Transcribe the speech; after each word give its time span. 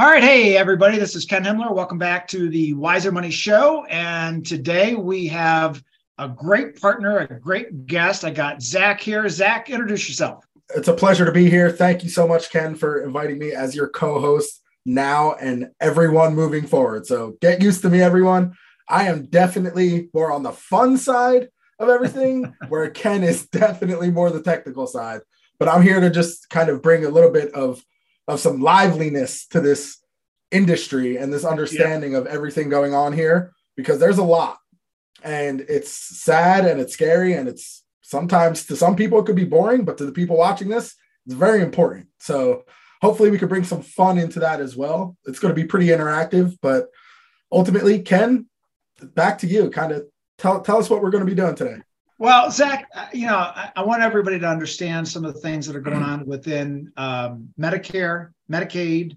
All 0.00 0.06
right. 0.06 0.22
Hey, 0.22 0.56
everybody. 0.56 0.96
This 0.96 1.14
is 1.14 1.26
Ken 1.26 1.44
Himmler. 1.44 1.74
Welcome 1.74 1.98
back 1.98 2.26
to 2.28 2.48
the 2.48 2.72
Wiser 2.72 3.12
Money 3.12 3.30
Show. 3.30 3.84
And 3.84 4.46
today 4.46 4.94
we 4.94 5.26
have 5.26 5.84
a 6.16 6.26
great 6.26 6.80
partner, 6.80 7.18
a 7.18 7.38
great 7.38 7.84
guest. 7.84 8.24
I 8.24 8.30
got 8.30 8.62
Zach 8.62 8.98
here. 8.98 9.28
Zach, 9.28 9.68
introduce 9.68 10.08
yourself. 10.08 10.42
It's 10.74 10.88
a 10.88 10.94
pleasure 10.94 11.26
to 11.26 11.32
be 11.32 11.50
here. 11.50 11.70
Thank 11.70 12.02
you 12.02 12.08
so 12.08 12.26
much, 12.26 12.50
Ken, 12.50 12.76
for 12.76 13.02
inviting 13.02 13.38
me 13.38 13.52
as 13.52 13.76
your 13.76 13.88
co 13.88 14.18
host 14.18 14.62
now 14.86 15.34
and 15.34 15.68
everyone 15.82 16.34
moving 16.34 16.66
forward. 16.66 17.04
So 17.04 17.36
get 17.42 17.60
used 17.60 17.82
to 17.82 17.90
me, 17.90 18.00
everyone. 18.00 18.54
I 18.88 19.04
am 19.04 19.26
definitely 19.26 20.08
more 20.14 20.32
on 20.32 20.42
the 20.42 20.52
fun 20.52 20.96
side 20.96 21.50
of 21.78 21.90
everything, 21.90 22.54
where 22.70 22.88
Ken 22.88 23.22
is 23.22 23.46
definitely 23.48 24.10
more 24.10 24.30
the 24.30 24.42
technical 24.42 24.86
side. 24.86 25.20
But 25.58 25.68
I'm 25.68 25.82
here 25.82 26.00
to 26.00 26.08
just 26.08 26.48
kind 26.48 26.70
of 26.70 26.80
bring 26.80 27.04
a 27.04 27.10
little 27.10 27.30
bit 27.30 27.52
of 27.52 27.84
of 28.30 28.40
some 28.40 28.60
liveliness 28.60 29.46
to 29.48 29.60
this 29.60 29.98
industry 30.50 31.16
and 31.16 31.32
this 31.32 31.44
understanding 31.44 32.12
yeah. 32.12 32.18
of 32.18 32.26
everything 32.26 32.68
going 32.68 32.94
on 32.94 33.12
here 33.12 33.52
because 33.76 33.98
there's 33.98 34.18
a 34.18 34.24
lot. 34.24 34.58
And 35.22 35.60
it's 35.62 35.92
sad 35.92 36.64
and 36.64 36.80
it's 36.80 36.94
scary 36.94 37.34
and 37.34 37.48
it's 37.48 37.84
sometimes 38.02 38.66
to 38.66 38.76
some 38.76 38.96
people 38.96 39.20
it 39.20 39.26
could 39.26 39.36
be 39.36 39.44
boring 39.44 39.84
but 39.84 39.98
to 39.98 40.06
the 40.06 40.12
people 40.12 40.36
watching 40.36 40.68
this 40.68 40.96
it's 41.26 41.34
very 41.34 41.62
important. 41.62 42.06
So 42.18 42.64
hopefully 43.02 43.30
we 43.30 43.38
could 43.38 43.48
bring 43.48 43.64
some 43.64 43.82
fun 43.82 44.18
into 44.18 44.40
that 44.40 44.60
as 44.60 44.76
well. 44.76 45.16
It's 45.26 45.38
going 45.38 45.54
to 45.54 45.60
be 45.60 45.66
pretty 45.66 45.88
interactive 45.88 46.56
but 46.62 46.88
ultimately 47.52 48.00
ken 48.00 48.46
back 49.14 49.38
to 49.38 49.46
you. 49.46 49.70
Kind 49.70 49.92
of 49.92 50.06
tell, 50.38 50.60
tell 50.62 50.78
us 50.78 50.88
what 50.88 51.02
we're 51.02 51.10
going 51.10 51.24
to 51.24 51.30
be 51.30 51.40
doing 51.40 51.54
today 51.54 51.82
well, 52.20 52.50
Zach, 52.50 52.86
uh, 52.94 53.06
you 53.14 53.26
know, 53.26 53.38
I, 53.38 53.72
I, 53.76 53.82
want 53.82 54.02
everybody 54.02 54.38
to 54.38 54.46
understand 54.46 55.08
some 55.08 55.24
of 55.24 55.32
the 55.32 55.40
things 55.40 55.66
that 55.66 55.74
are 55.74 55.80
going 55.80 56.02
on 56.02 56.26
within 56.26 56.92
um, 56.98 57.48
Medicare, 57.58 58.32
Medicaid, 58.52 59.16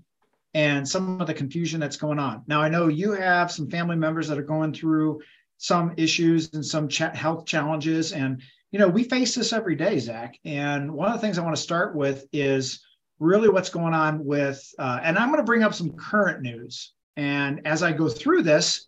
and 0.53 0.87
some 0.87 1.19
of 1.19 1.27
the 1.27 1.33
confusion 1.33 1.81
that's 1.81 1.97
going 1.97 2.17
on. 2.17 2.43
Now, 2.47 2.61
I 2.61 2.69
know 2.69 2.87
you 2.87 3.11
have 3.11 3.51
some 3.51 3.69
family 3.69 3.97
members 3.97 4.29
that 4.29 4.37
are 4.37 4.43
going 4.43 4.73
through 4.73 5.19
some 5.57 5.93
issues 5.97 6.53
and 6.53 6.65
some 6.65 6.89
health 6.89 7.45
challenges, 7.45 8.13
and 8.13 8.41
you 8.71 8.79
know, 8.79 8.87
we 8.87 9.03
face 9.03 9.35
this 9.35 9.51
every 9.51 9.75
day, 9.75 9.99
Zach. 9.99 10.39
And 10.45 10.93
one 10.93 11.09
of 11.09 11.13
the 11.13 11.19
things 11.19 11.37
I 11.37 11.43
want 11.43 11.57
to 11.57 11.61
start 11.61 11.97
with 11.97 12.25
is 12.31 12.85
really 13.19 13.49
what's 13.49 13.69
going 13.69 13.93
on 13.93 14.23
with, 14.23 14.65
uh, 14.79 15.01
and 15.03 15.17
I'm 15.17 15.27
going 15.27 15.41
to 15.41 15.45
bring 15.45 15.63
up 15.63 15.73
some 15.73 15.91
current 15.91 16.41
news. 16.41 16.93
And 17.17 17.67
as 17.67 17.83
I 17.83 17.91
go 17.91 18.07
through 18.07 18.43
this, 18.43 18.87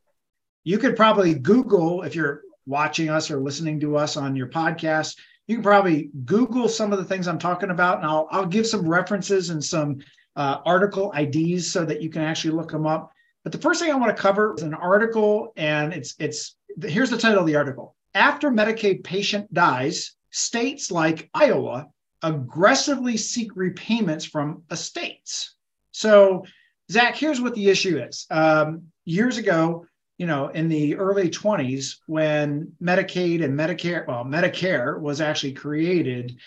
you 0.64 0.78
could 0.78 0.96
probably 0.96 1.36
Google 1.36 2.04
if 2.04 2.16
you're 2.16 2.45
watching 2.66 3.10
us 3.10 3.30
or 3.30 3.40
listening 3.40 3.80
to 3.82 3.98
us 3.98 4.18
on 4.18 4.36
your 4.36 4.48
podcast, 4.48 5.18
you 5.48 5.56
can 5.56 5.64
probably 5.64 6.10
Google 6.26 6.68
some 6.68 6.92
of 6.92 7.00
the 7.00 7.06
things 7.06 7.28
I'm 7.28 7.40
talking 7.40 7.70
about, 7.70 7.98
and 7.98 8.08
I'll, 8.08 8.28
I'll 8.32 8.46
give 8.46 8.66
some 8.66 8.88
references 8.88 9.50
and 9.50 9.64
some 9.64 10.00
uh, 10.36 10.60
article 10.66 11.14
IDs 11.14 11.72
so 11.72 11.86
that 11.86 12.02
you 12.02 12.10
can 12.10 12.24
actually 12.24 12.52
look 12.52 12.72
them 12.72 12.88
up. 12.88 13.12
But 13.44 13.52
the 13.52 13.60
first 13.60 13.80
thing 13.80 13.92
I 13.92 13.96
want 13.96 14.16
to 14.16 14.22
cover 14.22 14.56
is 14.58 14.64
an 14.64 14.74
article, 14.74 15.54
and 15.56 15.94
it's 15.94 16.16
it's 16.20 16.58
here's 16.84 17.12
the 17.12 17.18
title 17.18 17.42
of 17.42 17.46
the 17.46 17.56
article: 17.56 17.96
After 18.16 18.50
Medicaid 18.50 19.04
patient 19.04 19.54
dies, 19.54 20.16
states 20.32 20.92
like 20.92 21.30
Iowa 21.34 21.88
aggressively 22.24 23.18
seek 23.18 23.56
repayments 23.56 24.26
from 24.26 24.64
estates. 24.72 25.56
So, 25.92 26.46
Zach, 26.92 27.16
here's 27.16 27.40
what 27.40 27.54
the 27.54 27.70
issue 27.70 28.00
is. 28.00 28.26
Um, 28.32 28.88
years 29.06 29.38
ago, 29.38 29.86
you 30.18 30.26
know, 30.26 30.48
in 30.50 30.70
the 30.70 30.96
early 30.96 31.30
20s 31.30 31.98
when 32.08 32.72
Medicaid 32.82 33.44
and 33.44 33.58
Medicare, 33.58 34.08
well, 34.08 34.24
Medicare 34.24 35.00
was 35.00 35.22
actually 35.22 35.54
created. 35.54 36.38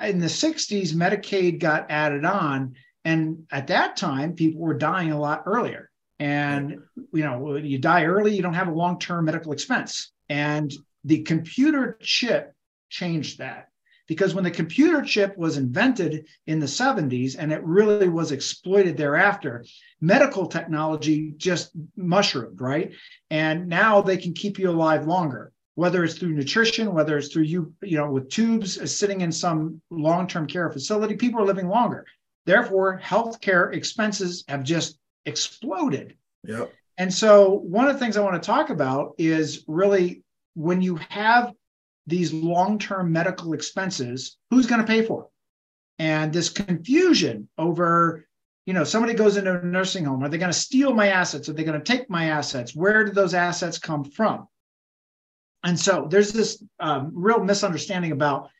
In 0.00 0.18
the 0.18 0.26
60s, 0.26 0.92
Medicaid 0.92 1.58
got 1.58 1.90
added 1.90 2.24
on. 2.24 2.74
And 3.04 3.46
at 3.50 3.68
that 3.68 3.96
time, 3.96 4.34
people 4.34 4.60
were 4.60 4.74
dying 4.74 5.12
a 5.12 5.20
lot 5.20 5.44
earlier. 5.46 5.90
And, 6.18 6.78
you 7.12 7.24
know, 7.24 7.56
you 7.56 7.78
die 7.78 8.04
early, 8.04 8.34
you 8.34 8.42
don't 8.42 8.54
have 8.54 8.68
a 8.68 8.74
long 8.74 8.98
term 8.98 9.24
medical 9.24 9.52
expense. 9.52 10.12
And 10.28 10.72
the 11.04 11.22
computer 11.22 11.98
chip 12.00 12.54
changed 12.88 13.38
that 13.38 13.68
because 14.06 14.34
when 14.34 14.44
the 14.44 14.50
computer 14.50 15.02
chip 15.02 15.36
was 15.36 15.56
invented 15.56 16.26
in 16.46 16.58
the 16.58 16.66
70s 16.66 17.36
and 17.38 17.52
it 17.52 17.62
really 17.64 18.08
was 18.08 18.32
exploited 18.32 18.96
thereafter 18.96 19.64
medical 20.00 20.46
technology 20.46 21.32
just 21.36 21.70
mushroomed 21.96 22.60
right? 22.60 22.92
And 23.30 23.68
now 23.68 24.00
they 24.00 24.16
can 24.16 24.32
keep 24.32 24.58
you 24.58 24.70
alive 24.70 25.06
longer 25.06 25.52
whether 25.74 26.04
it's 26.04 26.14
through 26.14 26.32
nutrition 26.34 26.92
whether 26.94 27.18
it's 27.18 27.32
through 27.32 27.42
you 27.42 27.72
you 27.82 27.96
know 27.96 28.10
with 28.10 28.28
tubes 28.30 28.78
uh, 28.78 28.86
sitting 28.86 29.22
in 29.22 29.32
some 29.32 29.80
long-term 29.90 30.46
care 30.46 30.70
facility 30.70 31.16
people 31.16 31.40
are 31.40 31.46
living 31.46 31.68
longer. 31.68 32.06
Therefore 32.46 33.00
healthcare 33.02 33.74
expenses 33.74 34.44
have 34.48 34.62
just 34.62 34.98
exploded. 35.26 36.16
Yep. 36.46 36.72
and 36.98 37.12
so 37.12 37.50
one 37.50 37.86
of 37.86 37.94
the 37.94 37.98
things 37.98 38.18
i 38.18 38.20
want 38.20 38.40
to 38.40 38.46
talk 38.46 38.68
about 38.68 39.14
is 39.16 39.64
really 39.66 40.22
when 40.54 40.82
you 40.82 40.96
have 41.08 41.54
these 42.06 42.32
long-term 42.32 43.10
medical 43.12 43.52
expenses, 43.52 44.36
who's 44.50 44.66
going 44.66 44.80
to 44.80 44.86
pay 44.86 45.04
for 45.04 45.24
it? 45.24 45.28
And 45.98 46.32
this 46.32 46.48
confusion 46.48 47.48
over, 47.56 48.26
you 48.66 48.74
know, 48.74 48.84
somebody 48.84 49.14
goes 49.14 49.36
into 49.36 49.58
a 49.58 49.64
nursing 49.64 50.04
home, 50.04 50.22
are 50.22 50.28
they 50.28 50.38
going 50.38 50.52
to 50.52 50.58
steal 50.58 50.92
my 50.92 51.08
assets? 51.08 51.48
Are 51.48 51.52
they 51.52 51.64
going 51.64 51.80
to 51.80 51.84
take 51.84 52.10
my 52.10 52.26
assets? 52.26 52.74
Where 52.74 53.04
do 53.04 53.12
those 53.12 53.34
assets 53.34 53.78
come 53.78 54.04
from? 54.04 54.48
And 55.62 55.78
so 55.78 56.06
there's 56.10 56.32
this 56.32 56.62
um, 56.78 57.12
real 57.14 57.42
misunderstanding 57.42 58.12
about 58.12 58.50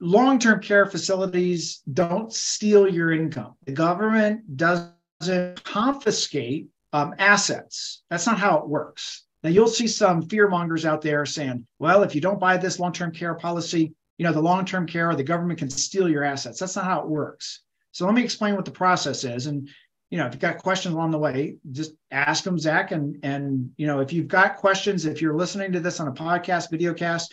long-term 0.00 0.60
care 0.60 0.86
facilities 0.86 1.80
don't 1.92 2.32
steal 2.32 2.88
your 2.88 3.12
income. 3.12 3.54
The 3.64 3.72
government 3.72 4.56
doesn't 4.56 5.62
confiscate 5.62 6.68
um, 6.92 7.14
assets. 7.18 8.02
That's 8.10 8.26
not 8.26 8.38
how 8.38 8.58
it 8.58 8.68
works. 8.68 9.23
Now 9.44 9.50
you'll 9.50 9.68
see 9.68 9.86
some 9.86 10.22
fear 10.22 10.48
mongers 10.48 10.86
out 10.86 11.02
there 11.02 11.26
saying, 11.26 11.66
well, 11.78 12.02
if 12.02 12.14
you 12.14 12.20
don't 12.22 12.40
buy 12.40 12.56
this 12.56 12.80
long-term 12.80 13.12
care 13.12 13.34
policy, 13.34 13.94
you 14.16 14.24
know, 14.24 14.32
the 14.32 14.40
long-term 14.40 14.86
care 14.86 15.10
or 15.10 15.14
the 15.14 15.22
government 15.22 15.58
can 15.58 15.68
steal 15.68 16.08
your 16.08 16.24
assets. 16.24 16.58
That's 16.58 16.76
not 16.76 16.86
how 16.86 17.00
it 17.02 17.08
works. 17.08 17.60
So 17.92 18.06
let 18.06 18.14
me 18.14 18.24
explain 18.24 18.56
what 18.56 18.64
the 18.64 18.70
process 18.70 19.22
is. 19.22 19.46
And, 19.46 19.68
you 20.08 20.16
know, 20.16 20.26
if 20.26 20.32
you've 20.32 20.40
got 20.40 20.58
questions 20.58 20.94
along 20.94 21.10
the 21.10 21.18
way, 21.18 21.56
just 21.72 21.92
ask 22.10 22.42
them, 22.42 22.58
Zach. 22.58 22.90
And, 22.90 23.18
and, 23.22 23.70
you 23.76 23.86
know, 23.86 24.00
if 24.00 24.12
you've 24.12 24.28
got 24.28 24.56
questions, 24.56 25.04
if 25.04 25.20
you're 25.20 25.36
listening 25.36 25.72
to 25.72 25.80
this 25.80 26.00
on 26.00 26.08
a 26.08 26.12
podcast, 26.12 26.72
videocast, 26.72 27.26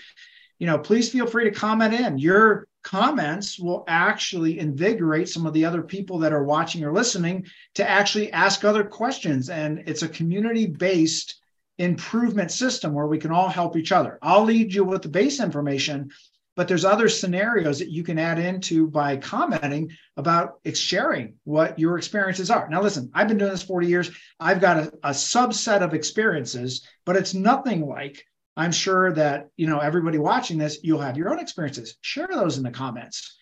you 0.59 0.67
know, 0.67 0.77
please 0.77 1.09
feel 1.09 1.25
free 1.25 1.45
to 1.45 1.51
comment 1.51 1.93
in. 1.93 2.17
Your 2.17 2.67
comments 2.83 3.57
will 3.57 3.83
actually 3.87 4.59
invigorate 4.59 5.29
some 5.29 5.45
of 5.45 5.53
the 5.53 5.63
other 5.63 5.81
people 5.81 6.19
that 6.19 6.33
are 6.33 6.43
watching 6.43 6.83
or 6.83 6.91
listening 6.91 7.45
to 7.75 7.89
actually 7.89 8.31
ask 8.33 8.65
other 8.65 8.83
questions. 8.83 9.49
And 9.49 9.83
it's 9.87 10.03
a 10.03 10.09
community 10.09 10.67
based 10.67 11.40
improvement 11.81 12.51
system 12.51 12.93
where 12.93 13.07
we 13.07 13.17
can 13.17 13.31
all 13.31 13.49
help 13.49 13.75
each 13.75 13.91
other. 13.91 14.19
I'll 14.21 14.43
lead 14.43 14.73
you 14.73 14.83
with 14.83 15.01
the 15.01 15.09
base 15.09 15.39
information, 15.39 16.11
but 16.55 16.67
there's 16.67 16.85
other 16.85 17.09
scenarios 17.09 17.79
that 17.79 17.89
you 17.89 18.03
can 18.03 18.19
add 18.19 18.37
into 18.37 18.87
by 18.87 19.17
commenting 19.17 19.91
about 20.15 20.59
sharing 20.73 21.35
what 21.43 21.79
your 21.79 21.97
experiences 21.97 22.51
are. 22.51 22.69
Now, 22.69 22.81
listen, 22.81 23.09
I've 23.15 23.27
been 23.27 23.39
doing 23.39 23.51
this 23.51 23.63
40 23.63 23.87
years. 23.87 24.11
I've 24.39 24.61
got 24.61 24.77
a, 24.77 24.93
a 25.03 25.09
subset 25.09 25.81
of 25.81 25.93
experiences, 25.93 26.85
but 27.05 27.15
it's 27.15 27.33
nothing 27.33 27.87
like 27.87 28.23
I'm 28.55 28.71
sure 28.71 29.13
that 29.13 29.47
you 29.57 29.65
know 29.65 29.79
everybody 29.79 30.19
watching 30.19 30.57
this, 30.57 30.79
you'll 30.83 31.01
have 31.01 31.17
your 31.17 31.29
own 31.29 31.39
experiences. 31.39 31.97
Share 32.01 32.27
those 32.31 32.57
in 32.57 32.63
the 32.63 32.71
comments. 32.71 33.37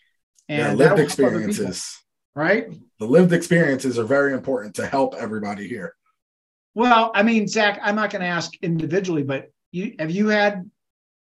And 0.47 0.79
yeah, 0.79 0.87
lived 0.87 0.99
experiences. 0.99 1.97
right? 2.35 2.67
The 2.99 3.05
lived 3.05 3.33
experiences 3.33 3.99
are 3.99 4.05
very 4.05 4.33
important 4.33 4.75
to 4.75 4.85
help 4.85 5.15
everybody 5.15 5.67
here. 5.67 5.93
Well, 6.79 7.11
I 7.13 7.23
mean, 7.23 7.45
Zach, 7.45 7.77
I'm 7.83 7.97
not 7.97 8.09
going 8.09 8.21
to 8.21 8.27
ask 8.29 8.53
individually, 8.61 9.21
but 9.21 9.51
you 9.73 9.95
have 9.99 10.11
you 10.11 10.29
had 10.29 10.71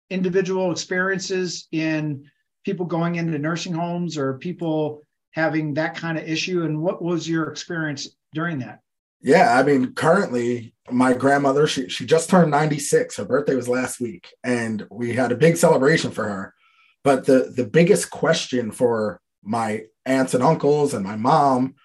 individual 0.10 0.72
experiences 0.72 1.68
in 1.72 2.26
people 2.64 2.88
going 2.88 3.14
into 3.14 3.38
nursing 3.38 3.74
homes 3.74 4.18
or 4.18 4.40
people 4.40 5.04
having 5.34 5.76
that 5.76 5.96
kind 5.96 6.18
of 6.18 6.28
issue? 6.28 6.64
And 6.64 6.82
what 6.82 7.00
was 7.00 7.30
your 7.30 7.52
experience 7.52 8.10
during 8.34 8.58
that? 8.58 8.80
Yeah, 9.22 9.56
I 9.56 9.62
mean, 9.62 9.94
currently 9.94 10.74
my 10.90 11.14
grandmother, 11.14 11.68
she 11.68 11.90
she 11.90 12.08
just 12.08 12.28
turned 12.28 12.50
96. 12.50 13.18
Her 13.18 13.26
birthday 13.26 13.54
was 13.54 13.70
last 13.70 14.02
week, 14.02 14.34
and 14.44 14.88
we 14.90 15.14
had 15.14 15.32
a 15.32 15.38
big 15.38 15.58
celebration 15.58 16.10
for 16.10 16.24
her. 16.24 16.56
But 17.04 17.28
the 17.28 17.54
the 17.56 17.68
biggest 17.68 18.10
question 18.10 18.72
for 18.72 19.22
my 19.44 19.84
aunts 20.08 20.34
and 20.34 20.42
uncles 20.42 20.96
and 20.96 21.04
my 21.04 21.18
mom 21.18 21.76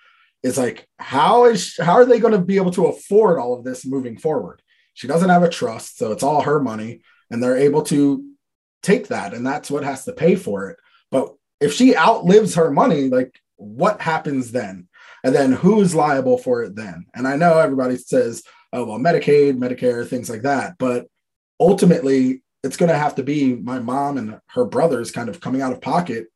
is 0.42 0.56
like 0.58 0.86
how 0.98 1.44
is 1.44 1.76
how 1.78 1.92
are 1.92 2.04
they 2.04 2.18
going 2.18 2.32
to 2.32 2.40
be 2.40 2.56
able 2.56 2.70
to 2.72 2.86
afford 2.86 3.38
all 3.38 3.54
of 3.54 3.64
this 3.64 3.86
moving 3.86 4.18
forward? 4.18 4.62
She 4.94 5.06
doesn't 5.06 5.30
have 5.30 5.42
a 5.42 5.48
trust 5.48 5.98
so 5.98 6.12
it's 6.12 6.22
all 6.22 6.42
her 6.42 6.60
money 6.60 7.02
and 7.30 7.42
they're 7.42 7.56
able 7.56 7.82
to 7.84 8.24
take 8.82 9.08
that 9.08 9.34
and 9.34 9.46
that's 9.46 9.70
what 9.70 9.84
has 9.84 10.04
to 10.04 10.12
pay 10.12 10.36
for 10.36 10.70
it. 10.70 10.78
But 11.10 11.34
if 11.60 11.72
she 11.74 11.96
outlives 11.96 12.54
her 12.54 12.70
money 12.70 13.08
like 13.08 13.38
what 13.56 14.00
happens 14.00 14.52
then? 14.52 14.88
And 15.22 15.34
then 15.34 15.52
who's 15.52 15.94
liable 15.94 16.38
for 16.38 16.62
it 16.62 16.74
then? 16.74 17.04
And 17.14 17.28
i 17.28 17.36
know 17.36 17.58
everybody 17.58 17.96
says 17.96 18.42
oh 18.72 18.84
well 18.84 18.98
medicaid 18.98 19.58
medicare 19.58 20.06
things 20.06 20.30
like 20.30 20.42
that 20.42 20.76
but 20.78 21.08
ultimately 21.58 22.42
it's 22.62 22.76
going 22.76 22.90
to 22.90 22.96
have 22.96 23.14
to 23.16 23.22
be 23.22 23.54
my 23.54 23.78
mom 23.78 24.18
and 24.18 24.38
her 24.48 24.64
brothers 24.64 25.10
kind 25.10 25.28
of 25.28 25.40
coming 25.40 25.62
out 25.62 25.72
of 25.72 25.80
pocket 25.80 26.26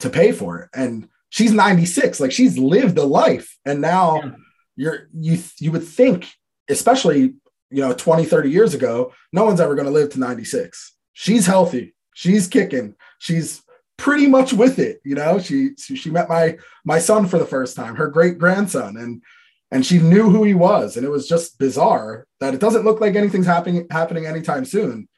to 0.00 0.10
pay 0.10 0.32
for 0.32 0.60
it. 0.60 0.70
And 0.74 1.08
she's 1.30 1.52
96 1.52 2.20
like 2.20 2.32
she's 2.32 2.58
lived 2.58 2.98
a 2.98 3.04
life. 3.04 3.56
And 3.64 3.80
now 3.80 4.16
yeah. 4.16 4.30
you're 4.76 5.08
you 5.12 5.38
you 5.58 5.72
would 5.72 5.86
think 5.86 6.30
especially 6.68 7.34
you 7.70 7.82
know 7.82 7.92
20 7.92 8.24
30 8.24 8.50
years 8.50 8.74
ago 8.74 9.12
no 9.32 9.44
one's 9.44 9.60
ever 9.60 9.74
going 9.74 9.86
to 9.86 9.92
live 9.92 10.10
to 10.10 10.20
96 10.20 10.94
she's 11.12 11.46
healthy. 11.46 11.94
She's 12.14 12.48
kicking. 12.48 12.94
She's 13.18 13.62
pretty 13.96 14.26
much 14.26 14.52
with 14.52 14.78
it 14.78 15.00
you 15.04 15.14
know? 15.14 15.38
She 15.38 15.74
she 15.76 16.10
met 16.10 16.28
my 16.28 16.58
my 16.84 16.98
son 16.98 17.26
for 17.26 17.38
the 17.38 17.46
first 17.46 17.76
time 17.76 17.96
her 17.96 18.08
great 18.08 18.38
grandson 18.38 18.96
and 18.96 19.22
and 19.70 19.84
she 19.84 19.98
knew 19.98 20.30
who 20.30 20.44
he 20.44 20.54
was. 20.54 20.96
And 20.96 21.04
it 21.04 21.10
was 21.10 21.28
just 21.28 21.58
bizarre 21.58 22.26
that 22.40 22.54
it 22.54 22.60
doesn't 22.60 22.84
look 22.84 23.00
like 23.00 23.16
anything's 23.16 23.46
happening 23.46 23.86
happening 23.90 24.26
anytime 24.26 24.64
soon. 24.64 25.08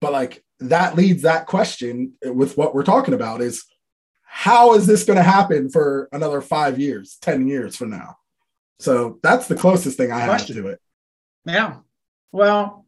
But 0.00 0.12
like 0.12 0.44
that 0.60 0.94
leads 0.94 1.22
that 1.22 1.46
question 1.46 2.12
with 2.22 2.56
what 2.56 2.74
we're 2.74 2.84
talking 2.84 3.14
about 3.14 3.40
is 3.40 3.64
how 4.32 4.74
is 4.74 4.86
this 4.86 5.02
going 5.02 5.16
to 5.16 5.24
happen 5.24 5.68
for 5.68 6.08
another 6.12 6.40
five 6.40 6.78
years, 6.78 7.18
10 7.20 7.48
years 7.48 7.74
from 7.74 7.90
now? 7.90 8.16
So 8.78 9.18
that's 9.24 9.48
the 9.48 9.56
closest 9.56 9.96
thing 9.96 10.12
I 10.12 10.20
have 10.20 10.46
to 10.46 10.68
it. 10.68 10.80
Yeah. 11.44 11.78
Well, 12.30 12.86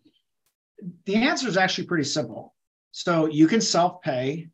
the 1.04 1.16
answer 1.16 1.48
is 1.48 1.56
actually 1.56 1.88
pretty 1.88 2.04
simple. 2.04 2.54
So 2.92 3.26
you 3.26 3.48
can 3.48 3.60
self 3.60 4.00
pay 4.02 4.48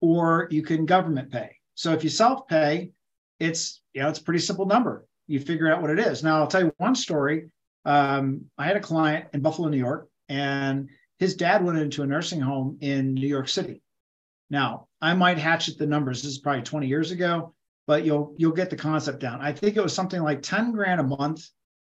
or 0.00 0.48
you 0.50 0.62
can 0.62 0.86
government 0.86 1.30
pay. 1.30 1.56
So 1.74 1.92
if 1.92 2.02
you 2.02 2.08
self 2.08 2.48
pay, 2.48 2.92
it's, 3.38 3.82
you 3.92 4.00
know, 4.00 4.08
it's 4.08 4.18
a 4.18 4.24
pretty 4.24 4.40
simple 4.40 4.64
number. 4.64 5.06
You 5.26 5.38
figure 5.38 5.70
out 5.70 5.82
what 5.82 5.90
it 5.90 5.98
is. 5.98 6.24
Now, 6.24 6.38
I'll 6.38 6.46
tell 6.46 6.64
you 6.64 6.72
one 6.78 6.94
story. 6.94 7.50
Um, 7.84 8.46
I 8.56 8.66
had 8.66 8.76
a 8.76 8.80
client 8.80 9.26
in 9.34 9.42
Buffalo, 9.42 9.68
New 9.68 9.76
York, 9.76 10.08
and 10.30 10.88
his 11.18 11.36
dad 11.36 11.62
went 11.62 11.78
into 11.78 12.02
a 12.02 12.06
nursing 12.06 12.40
home 12.40 12.78
in 12.80 13.12
New 13.14 13.28
York 13.28 13.48
City. 13.48 13.82
Now, 14.48 14.88
I 15.02 15.14
might 15.14 15.36
hatchet 15.36 15.78
the 15.78 15.86
numbers. 15.86 16.22
This 16.22 16.32
is 16.32 16.38
probably 16.38 16.62
20 16.62 16.86
years 16.86 17.10
ago, 17.10 17.52
but 17.86 18.04
you'll 18.04 18.34
you'll 18.38 18.52
get 18.52 18.70
the 18.70 18.76
concept 18.76 19.18
down. 19.18 19.40
I 19.40 19.52
think 19.52 19.76
it 19.76 19.82
was 19.82 19.92
something 19.92 20.22
like 20.22 20.42
10 20.42 20.72
grand 20.72 21.00
a 21.00 21.04
month, 21.04 21.48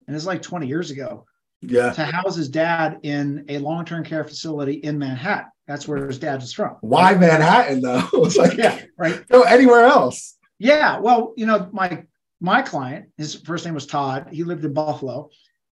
and 0.07 0.15
it's 0.15 0.25
like 0.25 0.41
20 0.41 0.65
years 0.65 0.89
ago. 0.89 1.25
Yeah. 1.59 1.91
To 1.91 2.05
house 2.05 2.37
his 2.37 2.49
dad 2.49 3.01
in 3.03 3.45
a 3.47 3.59
long-term 3.59 4.03
care 4.03 4.23
facility 4.23 4.73
in 4.73 4.97
Manhattan. 4.97 5.51
That's 5.67 5.87
where 5.87 6.07
his 6.07 6.17
dad 6.17 6.41
is 6.41 6.53
from. 6.53 6.77
Why 6.81 7.13
Manhattan 7.13 7.81
though? 7.81 8.07
it's 8.13 8.37
like 8.37 8.57
yeah, 8.57 8.81
right. 8.97 9.27
Go 9.27 9.43
anywhere 9.43 9.85
else. 9.85 10.37
Yeah. 10.57 10.97
Well, 10.99 11.33
you 11.35 11.45
know, 11.45 11.69
my 11.71 12.05
my 12.39 12.61
client, 12.63 13.09
his 13.17 13.35
first 13.35 13.65
name 13.65 13.75
was 13.75 13.85
Todd. 13.85 14.29
He 14.31 14.43
lived 14.43 14.65
in 14.65 14.73
Buffalo. 14.73 15.29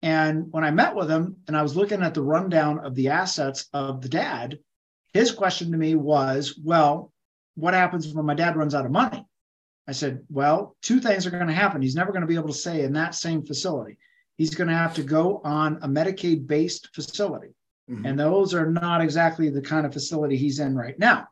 And 0.03 0.53
when 0.53 0.65
I 0.65 0.71
met 0.71 0.95
with 0.95 1.11
him 1.11 1.37
and 1.49 1.57
I 1.57 1.63
was 1.63 1.77
looking 1.77 2.03
at 2.03 2.15
the 2.15 2.23
rundown 2.23 2.79
of 2.79 2.95
the 2.95 3.09
assets 3.09 3.67
of 3.73 4.03
the 4.03 4.09
dad, 4.09 4.59
his 5.15 5.31
question 5.31 5.71
to 5.73 5.79
me 5.79 5.95
was, 5.95 6.59
well, 6.63 7.13
what 7.55 7.75
happens 7.75 8.13
when 8.13 8.27
my 8.27 8.35
dad 8.35 8.57
runs 8.57 8.75
out 8.75 8.87
of 8.87 8.93
money? 8.93 9.25
I 9.87 9.93
said, 9.93 10.25
well, 10.31 10.77
two 10.83 11.01
things 11.01 11.27
are 11.27 11.31
going 11.31 11.47
to 11.47 11.53
happen. 11.53 11.83
He's 11.83 11.95
never 11.95 12.13
going 12.13 12.23
to 12.23 12.27
be 12.27 12.37
able 12.37 12.49
to 12.49 12.55
stay 12.55 12.83
in 12.83 12.95
that 12.95 13.15
same 13.15 13.45
facility. 13.45 13.99
He's 14.37 14.55
going 14.55 14.69
to 14.69 14.75
have 14.75 14.95
to 14.95 15.03
go 15.03 15.41
on 15.45 15.79
a 15.83 15.89
Medicaid 15.89 16.47
based 16.47 16.95
facility. 16.95 17.55
Mm-hmm. 17.91 18.07
And 18.07 18.19
those 18.19 18.55
are 18.55 18.71
not 18.71 19.03
exactly 19.03 19.51
the 19.51 19.61
kind 19.61 19.87
of 19.87 19.93
facility 19.93 20.37
he's 20.37 20.59
in 20.59 20.75
right 20.75 20.99
now. 20.99 21.29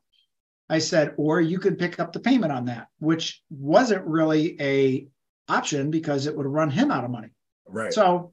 I 0.68 0.78
said, 0.78 1.14
or 1.16 1.40
you 1.40 1.58
could 1.58 1.78
pick 1.78 1.98
up 1.98 2.12
the 2.12 2.20
payment 2.20 2.52
on 2.52 2.66
that, 2.66 2.88
which 2.98 3.42
wasn't 3.50 4.06
really 4.06 4.60
a 4.60 5.06
option 5.48 5.90
because 5.90 6.26
it 6.26 6.36
would 6.36 6.46
run 6.46 6.70
him 6.70 6.90
out 6.90 7.04
of 7.04 7.10
money. 7.10 7.28
Right. 7.66 7.92
So 7.92 8.32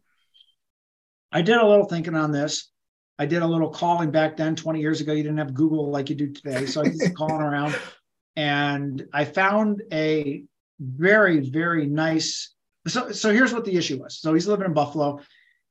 I 1.32 1.42
did 1.42 1.58
a 1.58 1.68
little 1.68 1.86
thinking 1.86 2.16
on 2.16 2.32
this. 2.32 2.72
I 3.20 3.26
did 3.26 3.42
a 3.42 3.48
little 3.48 3.70
calling 3.70 4.12
back 4.12 4.38
then 4.38 4.56
20 4.56 4.80
years 4.80 5.02
ago. 5.02 5.12
You 5.12 5.24
didn't 5.24 5.40
have 5.40 5.54
Google 5.54 5.92
like 5.92 6.10
you 6.10 6.16
do 6.16 6.32
today. 6.32 6.66
So 6.66 6.82
I 6.82 6.92
some 6.92 7.14
calling 7.14 7.42
around 7.42 7.78
and 8.38 9.06
I 9.14 9.26
found 9.26 9.84
a 9.92 10.44
very, 10.80 11.42
very 11.42 11.86
nice. 11.86 12.54
So, 12.88 13.12
so 13.12 13.34
here's 13.34 13.54
what 13.54 13.66
the 13.66 13.76
issue 13.76 14.02
was. 14.02 14.20
So 14.22 14.34
he's 14.34 14.48
living 14.48 14.66
in 14.66 14.74
Buffalo. 14.74 15.20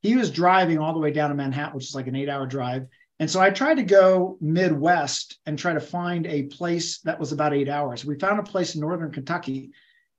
He 0.03 0.15
was 0.15 0.29
driving 0.29 0.77
all 0.77 0.93
the 0.93 0.99
way 0.99 1.11
down 1.11 1.31
to 1.31 1.35
Manhattan, 1.35 1.75
which 1.75 1.85
is 1.85 1.95
like 1.95 2.07
an 2.07 2.15
eight 2.15 2.29
hour 2.29 2.45
drive. 2.45 2.85
And 3.19 3.29
so 3.29 3.41
I 3.41 3.49
tried 3.49 3.75
to 3.75 3.83
go 3.83 4.37
Midwest 4.39 5.39
and 5.47 5.57
try 5.57 5.73
to 5.73 5.81
find 5.81 6.27
a 6.27 6.43
place 6.43 6.99
that 6.99 7.19
was 7.19 7.31
about 7.31 7.53
eight 7.53 7.67
hours. 7.67 8.05
We 8.05 8.17
found 8.19 8.39
a 8.39 8.43
place 8.43 8.75
in 8.75 8.81
Northern 8.81 9.11
Kentucky 9.11 9.71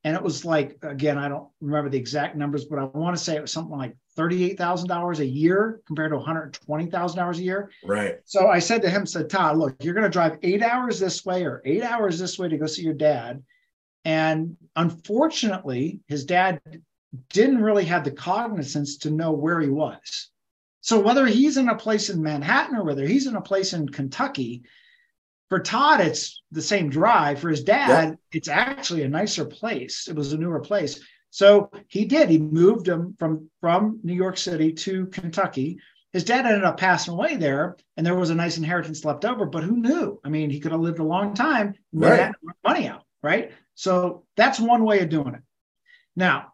and 0.05 0.17
it 0.17 0.23
was 0.23 0.44
like 0.44 0.79
again 0.83 1.19
i 1.19 1.29
don't 1.29 1.49
remember 1.61 1.91
the 1.91 1.99
exact 1.99 2.37
numbers 2.37 2.65
but 2.65 2.79
i 2.79 2.85
want 2.85 3.17
to 3.17 3.23
say 3.23 3.37
it 3.37 3.43
was 3.43 3.53
something 3.53 3.76
like 3.76 3.97
$38000 4.21 5.19
a 5.19 5.27
year 5.27 5.81
compared 5.87 6.13
to 6.13 6.19
$120000 6.19 7.39
a 7.39 7.43
year 7.43 7.71
right 7.85 8.17
so 8.25 8.49
i 8.49 8.59
said 8.59 8.83
to 8.83 8.91
him 8.91 9.07
said 9.07 9.31
todd 9.31 9.57
look 9.57 9.77
you're 9.83 9.95
going 9.95 10.05
to 10.05 10.11
drive 10.11 10.39
eight 10.43 10.63
hours 10.63 10.99
this 10.99 11.25
way 11.25 11.45
or 11.45 11.63
eight 11.65 11.83
hours 11.83 12.19
this 12.19 12.39
way 12.39 12.49
to 12.49 12.59
go 12.59 12.67
see 12.67 12.83
your 12.83 12.95
dad 12.95 13.43
and 14.05 14.57
unfortunately 14.77 16.01
his 16.07 16.25
dad 16.25 16.61
didn't 17.31 17.63
really 17.63 17.85
have 17.85 18.05
the 18.05 18.11
cognizance 18.11 18.99
to 18.99 19.11
know 19.11 19.33
where 19.33 19.61
he 19.61 19.69
was 19.69 20.31
so 20.81 21.01
whether 21.01 21.27
he's 21.27 21.57
in 21.57 21.69
a 21.69 21.77
place 21.77 22.11
in 22.11 22.23
manhattan 22.23 22.77
or 22.77 22.85
whether 22.85 23.07
he's 23.07 23.27
in 23.27 23.37
a 23.37 23.41
place 23.41 23.73
in 23.73 23.89
kentucky 23.89 24.63
for 25.51 25.59
Todd, 25.59 26.01
it's 26.01 26.43
the 26.53 26.63
same 26.63 26.89
drive. 26.89 27.41
For 27.41 27.51
his 27.51 27.65
dad, 27.65 28.17
it's 28.31 28.47
actually 28.47 29.03
a 29.03 29.09
nicer 29.09 29.45
place. 29.45 30.07
It 30.07 30.15
was 30.15 30.33
a 30.33 30.39
newer 30.39 30.61
place. 30.61 31.01
So 31.31 31.71
he 31.88 32.05
did. 32.05 32.29
He 32.29 32.38
moved 32.38 32.88
him 32.88 33.15
from 33.19 33.50
from 33.61 34.00
New 34.03 34.15
York 34.15 34.37
City 34.37 34.73
to 34.73 35.06
Kentucky. 35.06 35.79
His 36.12 36.25
dad 36.25 36.44
ended 36.44 36.65
up 36.65 36.77
passing 36.77 37.15
away 37.15 37.37
there, 37.37 37.77
and 37.97 38.05
there 38.05 38.17
was 38.17 38.31
a 38.31 38.35
nice 38.35 38.59
inheritance 38.59 39.05
left 39.05 39.25
over. 39.25 39.47
But 39.47 39.62
who 39.62 39.77
knew? 39.77 40.21
I 40.25 40.29
mean, 40.29 40.50
he 40.50 40.59
could 40.59 40.73
have 40.73 40.81
lived 40.81 40.99
a 40.99 41.05
long 41.05 41.35
time, 41.35 41.75
right. 41.93 42.32
money 42.65 42.88
out, 42.88 43.05
right? 43.23 43.53
So 43.77 44.25
that's 44.37 44.59
one 44.59 44.85
way 44.85 45.00
of 45.00 45.09
doing 45.09 45.35
it. 45.35 45.43
Now, 46.17 46.53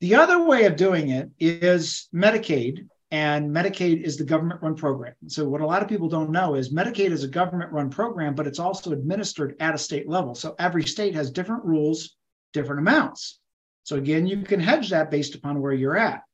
the 0.00 0.16
other 0.16 0.44
way 0.44 0.66
of 0.66 0.76
doing 0.76 1.08
it 1.08 1.30
is 1.38 2.08
Medicaid, 2.14 2.86
and 3.10 3.50
Medicaid 3.50 4.02
is 4.02 4.18
the 4.18 4.24
government 4.24 4.60
run 4.60 4.74
program. 4.74 5.14
So, 5.28 5.48
what 5.48 5.62
a 5.62 5.66
lot 5.66 5.82
of 5.82 5.88
people 5.88 6.08
don't 6.08 6.30
know 6.30 6.54
is 6.54 6.72
Medicaid 6.72 7.12
is 7.12 7.24
a 7.24 7.28
government 7.28 7.72
run 7.72 7.88
program, 7.88 8.34
but 8.34 8.46
it's 8.46 8.58
also 8.58 8.92
administered 8.92 9.56
at 9.58 9.74
a 9.74 9.78
state 9.78 10.06
level. 10.06 10.34
So, 10.34 10.54
every 10.58 10.84
state 10.84 11.14
has 11.14 11.30
different 11.30 11.64
rules, 11.64 12.16
different 12.52 12.80
amounts. 12.80 13.38
So, 13.86 13.94
again, 13.94 14.26
you 14.26 14.42
can 14.42 14.58
hedge 14.58 14.90
that 14.90 15.12
based 15.12 15.36
upon 15.36 15.62
where 15.62 15.72
you're 15.72 15.96
at. 15.96 16.24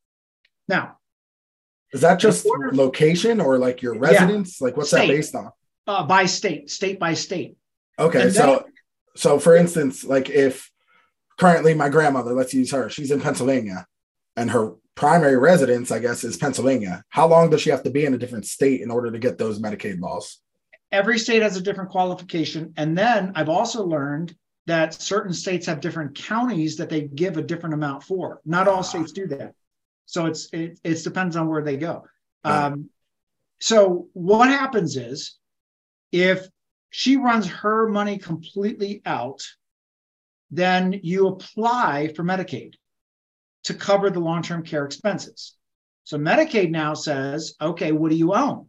Now, 0.69 0.97
is 1.93 2.01
that 2.01 2.19
just 2.19 2.47
order, 2.47 2.73
location 2.73 3.43
or 3.43 3.59
like 3.59 3.83
your 3.83 3.99
residence? 3.99 4.59
Yeah, 4.59 4.65
like, 4.65 4.77
what's 4.79 4.89
state, 4.89 5.09
that 5.09 5.13
based 5.13 5.35
on? 5.35 5.51
Uh, 5.87 6.03
by 6.07 6.25
state, 6.25 6.71
state 6.71 6.99
by 6.99 7.13
state. 7.13 7.59
Okay. 7.99 8.23
And 8.23 8.33
so, 8.33 8.47
then, 8.47 8.73
so 9.17 9.39
for 9.39 9.55
instance, 9.55 10.03
like 10.03 10.31
if 10.31 10.71
currently 11.39 11.75
my 11.75 11.91
grandmother, 11.91 12.33
let's 12.33 12.55
use 12.55 12.71
her, 12.71 12.89
she's 12.89 13.11
in 13.11 13.21
Pennsylvania 13.21 13.87
and 14.35 14.51
her 14.51 14.73
primary 14.95 15.37
residence, 15.37 15.91
I 15.91 15.99
guess, 15.99 16.25
is 16.25 16.39
Pennsylvania. 16.39 17.05
How 17.11 17.27
long 17.27 17.51
does 17.51 17.61
she 17.61 17.69
have 17.69 17.83
to 17.83 17.91
be 17.91 18.07
in 18.07 18.15
a 18.15 18.19
different 18.19 18.47
state 18.47 18.81
in 18.81 18.91
order 18.91 19.11
to 19.11 19.19
get 19.19 19.37
those 19.37 19.61
Medicaid 19.61 20.01
laws? 20.01 20.39
Every 20.91 21.19
state 21.19 21.43
has 21.43 21.59
a 21.59 21.61
different 21.61 21.91
qualification. 21.91 22.73
And 22.79 22.97
then 22.97 23.33
I've 23.35 23.51
also 23.51 23.85
learned 23.85 24.35
that 24.67 24.95
certain 24.95 25.33
states 25.33 25.67
have 25.67 25.81
different 25.81 26.15
counties 26.15 26.77
that 26.77 26.89
they 26.89 27.03
give 27.03 27.37
a 27.37 27.43
different 27.43 27.75
amount 27.75 28.05
for. 28.05 28.41
Not 28.45 28.69
all 28.69 28.83
states 28.83 29.13
do 29.13 29.27
that. 29.29 29.55
So 30.07 30.27
it's 30.27 30.49
it, 30.53 30.79
it 30.85 31.03
depends 31.03 31.37
on 31.37 31.49
where 31.49 31.63
they 31.63 31.77
go. 31.77 32.05
Um, 32.45 32.91
so 33.61 34.09
what 34.13 34.49
happens 34.49 34.97
is 34.97 35.39
if 36.11 36.47
she 36.91 37.17
runs 37.17 37.47
her 37.47 37.89
money 37.89 38.19
completely 38.19 39.03
out, 39.07 39.43
then 40.51 41.01
you 41.03 41.29
apply 41.29 42.13
for 42.15 42.23
Medicaid 42.23 42.75
to 43.65 43.75
cover 43.75 44.11
the 44.11 44.21
long 44.21 44.43
term 44.43 44.63
care 44.63 44.85
expenses. 44.85 45.57
So 46.05 46.19
Medicaid 46.19 46.71
now 46.71 46.95
says, 46.95 47.55
okay, 47.61 47.93
what 47.93 48.11
do 48.11 48.17
you 48.17 48.35
own? 48.35 48.67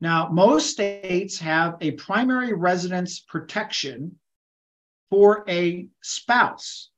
Now, 0.00 0.28
most 0.30 0.70
states 0.70 1.38
have 1.38 1.76
a 1.80 1.92
primary 1.92 2.52
residence 2.52 3.20
protection 3.20 4.18
for 5.10 5.44
a 5.48 5.88
spouse. 6.02 6.90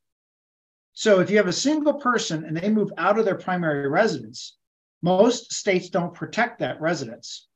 So 0.92 1.21
if 1.21 1.31
you 1.31 1.38
have 1.38 1.49
a 1.49 1.52
single 1.52 1.95
person 1.95 2.45
and 2.45 2.57
they 2.57 2.69
move 2.69 2.92
out 2.99 3.19
of 3.19 3.25
their 3.25 3.37
primary 3.38 3.88
residence, 3.88 4.57
most 5.02 5.52
states 5.52 5.88
don't 5.88 6.14
protect 6.14 6.61
that 6.61 6.81
residence 6.81 7.49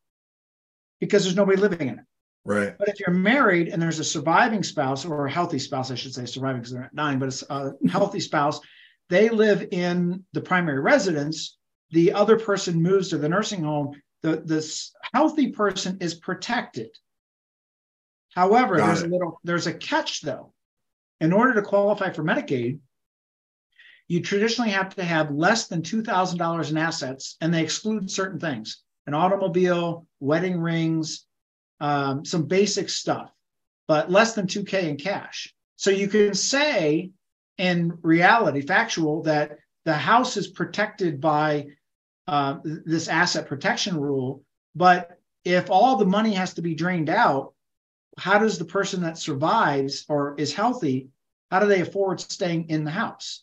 because 1.00 1.22
there's 1.22 1.36
nobody 1.36 1.60
living 1.60 1.88
in 1.88 1.98
it. 1.98 2.04
Right. 2.44 2.76
But 2.78 2.88
if 2.88 3.00
you're 3.00 3.10
married 3.10 3.68
and 3.68 3.82
there's 3.82 3.98
a 3.98 4.04
surviving 4.04 4.62
spouse 4.62 5.04
or 5.04 5.26
a 5.26 5.30
healthy 5.30 5.58
spouse, 5.58 5.90
I 5.90 5.96
should 5.96 6.14
say, 6.14 6.26
surviving 6.26 6.60
because 6.60 6.72
they're 6.72 6.82
not 6.82 6.94
dying, 6.94 7.18
but 7.18 7.28
it's 7.28 7.44
a 7.50 7.72
healthy 7.88 8.20
spouse 8.20 8.60
they 9.08 9.28
live 9.28 9.68
in 9.70 10.24
the 10.32 10.40
primary 10.40 10.80
residence. 10.80 11.56
The 11.90 12.12
other 12.12 12.38
person 12.38 12.82
moves 12.82 13.10
to 13.10 13.18
the 13.18 13.28
nursing 13.28 13.62
home. 13.62 14.00
The 14.22 14.42
this 14.44 14.92
healthy 15.14 15.52
person 15.52 15.98
is 16.00 16.14
protected. 16.14 16.90
However, 18.36 18.76
Got 18.76 18.86
there's 18.86 19.02
it. 19.02 19.08
a 19.08 19.12
little 19.12 19.40
there's 19.42 19.66
a 19.66 19.72
catch 19.74 20.20
though. 20.20 20.52
In 21.20 21.32
order 21.32 21.54
to 21.54 21.62
qualify 21.62 22.10
for 22.10 22.22
Medicaid, 22.22 22.78
you 24.06 24.20
traditionally 24.20 24.70
have 24.70 24.94
to 24.94 25.02
have 25.02 25.30
less 25.30 25.66
than 25.66 25.80
$2,000 25.80 26.70
in 26.70 26.76
assets, 26.76 27.36
and 27.40 27.52
they 27.52 27.62
exclude 27.62 28.10
certain 28.10 28.38
things 28.38 28.82
an 29.06 29.14
automobile, 29.14 30.06
wedding 30.20 30.60
rings, 30.60 31.26
um, 31.80 32.24
some 32.24 32.44
basic 32.44 32.90
stuff, 32.90 33.30
but 33.88 34.10
less 34.10 34.34
than 34.34 34.46
2K 34.46 34.82
in 34.82 34.96
cash. 34.96 35.54
So 35.76 35.90
you 35.90 36.08
can 36.08 36.34
say 36.34 37.12
in 37.56 37.98
reality, 38.02 38.60
factual, 38.60 39.22
that 39.22 39.58
the 39.84 39.94
house 39.94 40.36
is 40.36 40.48
protected 40.48 41.20
by 41.20 41.68
uh, 42.26 42.58
this 42.64 43.08
asset 43.08 43.46
protection 43.46 43.98
rule. 43.98 44.42
But 44.74 45.18
if 45.44 45.70
all 45.70 45.96
the 45.96 46.04
money 46.04 46.34
has 46.34 46.54
to 46.54 46.62
be 46.62 46.74
drained 46.74 47.08
out, 47.08 47.54
how 48.18 48.38
does 48.38 48.58
the 48.58 48.64
person 48.64 49.02
that 49.02 49.18
survives 49.18 50.04
or 50.08 50.34
is 50.38 50.54
healthy, 50.54 51.08
how 51.50 51.60
do 51.60 51.66
they 51.66 51.80
afford 51.80 52.20
staying 52.20 52.68
in 52.70 52.84
the 52.84 52.90
house? 52.90 53.42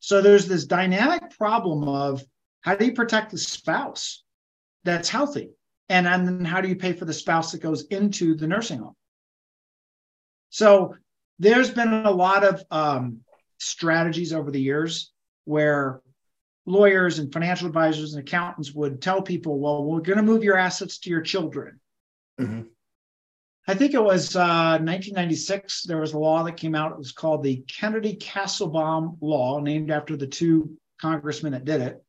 So 0.00 0.20
there's 0.20 0.46
this 0.46 0.66
dynamic 0.66 1.36
problem 1.36 1.88
of 1.88 2.22
how 2.60 2.74
do 2.74 2.86
you 2.86 2.92
protect 2.92 3.30
the 3.30 3.38
spouse 3.38 4.22
that's 4.84 5.08
healthy? 5.08 5.50
And 5.88 6.06
then 6.06 6.44
how 6.44 6.60
do 6.60 6.68
you 6.68 6.76
pay 6.76 6.92
for 6.92 7.04
the 7.04 7.12
spouse 7.12 7.52
that 7.52 7.62
goes 7.62 7.86
into 7.86 8.34
the 8.34 8.46
nursing 8.46 8.78
home? 8.80 8.96
So 10.50 10.94
there's 11.38 11.70
been 11.70 11.92
a 11.92 12.10
lot 12.10 12.44
of 12.44 12.62
um, 12.70 13.20
strategies 13.58 14.32
over 14.32 14.50
the 14.50 14.60
years 14.60 15.12
where 15.44 16.00
lawyers 16.66 17.18
and 17.18 17.32
financial 17.32 17.66
advisors 17.66 18.14
and 18.14 18.22
accountants 18.22 18.72
would 18.72 19.00
tell 19.00 19.22
people, 19.22 19.58
well, 19.58 19.84
we're 19.84 20.00
going 20.00 20.18
to 20.18 20.22
move 20.22 20.44
your 20.44 20.56
assets 20.56 20.98
to 20.98 21.10
your 21.10 21.22
children. 21.22 21.80
Mm-hmm. 22.38 22.62
I 23.68 23.74
think 23.74 23.92
it 23.92 24.02
was 24.02 24.34
uh, 24.34 24.80
1996. 24.80 25.82
There 25.82 26.00
was 26.00 26.14
a 26.14 26.18
law 26.18 26.42
that 26.44 26.56
came 26.56 26.74
out. 26.74 26.92
It 26.92 26.98
was 26.98 27.12
called 27.12 27.42
the 27.42 27.62
Kennedy 27.68 28.16
Kassebaum 28.16 29.18
Law, 29.20 29.60
named 29.60 29.90
after 29.90 30.16
the 30.16 30.26
two 30.26 30.78
congressmen 30.98 31.52
that 31.52 31.66
did 31.66 31.82
it. 31.82 32.02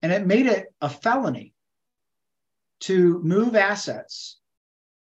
And 0.00 0.10
it 0.10 0.26
made 0.26 0.46
it 0.46 0.68
a 0.80 0.88
felony 0.88 1.52
to 2.80 3.20
move 3.22 3.54
assets 3.56 4.38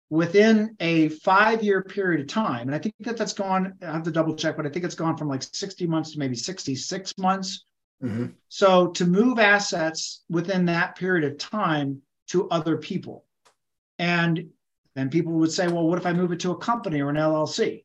within 0.09 0.77
a 0.79 1.09
five 1.09 1.65
year 1.65 1.83
period 1.83 2.21
of 2.21 2.29
time. 2.29 2.69
And 2.69 2.75
I 2.77 2.79
think 2.79 2.95
that 3.01 3.17
that's 3.17 3.33
gone, 3.33 3.75
I 3.83 3.87
have 3.87 4.05
to 4.05 4.13
double 4.13 4.37
check, 4.37 4.57
but 4.57 4.67
I 4.67 4.69
think 4.69 4.85
it's 4.85 4.95
gone 4.95 5.17
from 5.17 5.29
like 5.29 5.43
60 5.43 5.89
months 5.89 6.13
to 6.13 6.19
maybe 6.21 6.37
66 6.37 7.13
months. 7.19 7.65
Mm-hmm. 8.01 8.27
So 8.49 8.89
to 8.89 9.05
move 9.05 9.41
assets 9.41 10.23
within 10.29 10.67
that 10.67 10.95
period 10.95 11.25
of 11.25 11.39
time 11.39 12.03
to 12.29 12.49
other 12.51 12.77
people. 12.77 13.25
And 13.99 14.51
then 14.95 15.11
people 15.11 15.33
would 15.35 15.53
say, 15.53 15.69
well, 15.69 15.87
what 15.87 15.99
if 15.99 16.07
I 16.07 16.13
move 16.13 16.33
it 16.33 16.41
to 16.41 16.51
a 16.53 16.59
company 16.59 17.01
or 17.01 17.11
an 17.11 17.17
LLC? 17.17 17.85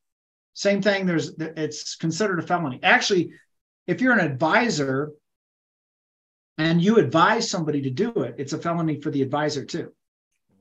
Same 0.53 0.81
thing, 0.81 1.05
there's 1.05 1.33
it's 1.39 1.95
considered 1.95 2.39
a 2.39 2.41
felony. 2.41 2.79
Actually, 2.81 3.31
if 3.85 4.01
you're 4.01 4.17
an 4.17 4.25
advisor 4.25 5.11
and 6.57 6.81
you 6.81 6.97
advise 6.97 7.49
somebody 7.49 7.81
to 7.83 7.89
do 7.89 8.09
it, 8.09 8.35
it's 8.37 8.53
a 8.53 8.57
felony 8.57 8.99
for 8.99 9.11
the 9.11 9.21
advisor 9.21 9.63
too. 9.63 9.91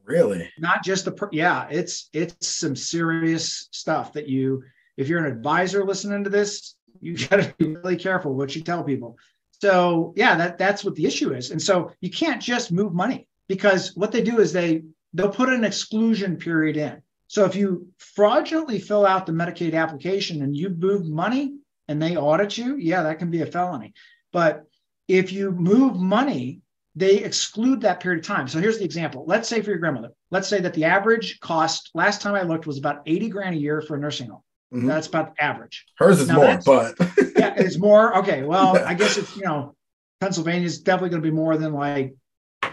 Really? 0.05 0.49
Not 0.59 0.85
just 0.85 1.05
the 1.05 1.13
per- 1.13 1.31
yeah, 1.33 1.67
it's 1.71 2.09
it's 2.13 2.47
some 2.47 2.77
serious 2.77 3.69
stuff 3.73 4.13
that 4.13 4.29
you 4.29 4.63
if 4.97 5.09
you're 5.09 5.25
an 5.25 5.33
advisor 5.33 5.85
listening 5.85 6.25
to 6.25 6.31
this, 6.31 6.77
you 7.01 7.17
got 7.29 7.43
to 7.43 7.55
be 7.59 7.75
really 7.77 7.97
careful 7.97 8.35
what 8.35 8.55
you 8.55 8.63
tell 8.63 8.85
people. 8.85 9.17
So, 9.61 10.13
yeah, 10.17 10.37
that 10.37 10.59
that's 10.59 10.85
what 10.85 10.95
the 10.95 11.07
issue 11.07 11.33
is. 11.33 11.51
And 11.51 11.61
so 11.61 11.91
you 12.01 12.11
can't 12.11 12.43
just 12.43 12.71
move 12.71 12.93
money 12.93 13.27
because 13.49 13.97
what 13.97 14.13
they 14.13 14.23
do 14.23 14.41
is 14.41 14.53
they 14.53 14.83
they'll 15.15 15.31
put 15.31 15.49
an 15.49 15.65
exclusion 15.65 16.37
period 16.37 16.77
in. 16.77 17.03
So 17.29 17.45
if 17.45 17.57
you 17.57 17.89
fraudulently 17.99 18.79
fill 18.79 19.05
out 19.05 19.27
the 19.27 19.33
Medicaid 19.33 19.75
application 19.75 20.43
and 20.43 20.57
you 20.57 20.71
move 20.71 21.07
money 21.07 21.57
and 21.89 22.01
they 22.01 22.17
audit 22.17 22.57
you, 22.57 22.77
yeah, 22.77 23.03
that 23.03 23.19
can 23.19 23.31
be 23.31 23.43
a 23.43 23.47
felony. 23.47 23.95
But 24.33 24.65
if 25.09 25.33
you 25.33 25.51
move 25.51 25.97
money 25.97 26.61
they 26.97 27.19
exclude 27.19 27.83
that 27.83 28.01
period 28.01 28.21
of 28.21 28.27
time. 28.27 28.49
So 28.49 28.59
here's 28.59 28.79
the 28.79 28.85
example. 28.85 29.25
Let's 29.29 29.49
say 29.49 29.61
for 29.61 29.69
your 29.69 29.79
grandmother, 29.79 30.13
let's 30.31 30.49
say 30.49 30.61
that 30.63 30.73
the 30.73 30.85
average 30.85 31.39
cost 31.41 31.91
last 31.93 32.23
time 32.23 32.35
I 32.35 32.43
looked 32.43 32.67
was 32.67 32.79
about 32.79 33.03
80 33.05 33.29
grand 33.29 33.55
a 33.55 33.59
year 33.59 33.83
for 33.83 33.97
a 33.97 34.01
nursing 34.01 34.31
home. 34.31 34.41
Mm-hmm. 34.73 34.87
That's 34.87 35.07
about 35.07 35.35
average. 35.39 35.85
Hers 35.99 36.21
is 36.21 36.29
now 36.29 36.37
more, 36.37 36.63
but 36.65 36.95
yeah, 37.37 37.55
it's 37.57 37.79
more. 37.79 38.17
Okay. 38.19 38.43
Well, 38.43 38.79
I 38.87 38.95
guess 38.95 39.19
it's, 39.19 39.37
you 39.37 39.45
know, 39.45 39.77
Pennsylvania 40.21 40.67
is 40.67 40.81
definitely 40.81 41.11
going 41.11 41.23
to 41.23 41.29
be 41.29 41.35
more 41.35 41.59
than 41.59 41.75
like 41.75 42.15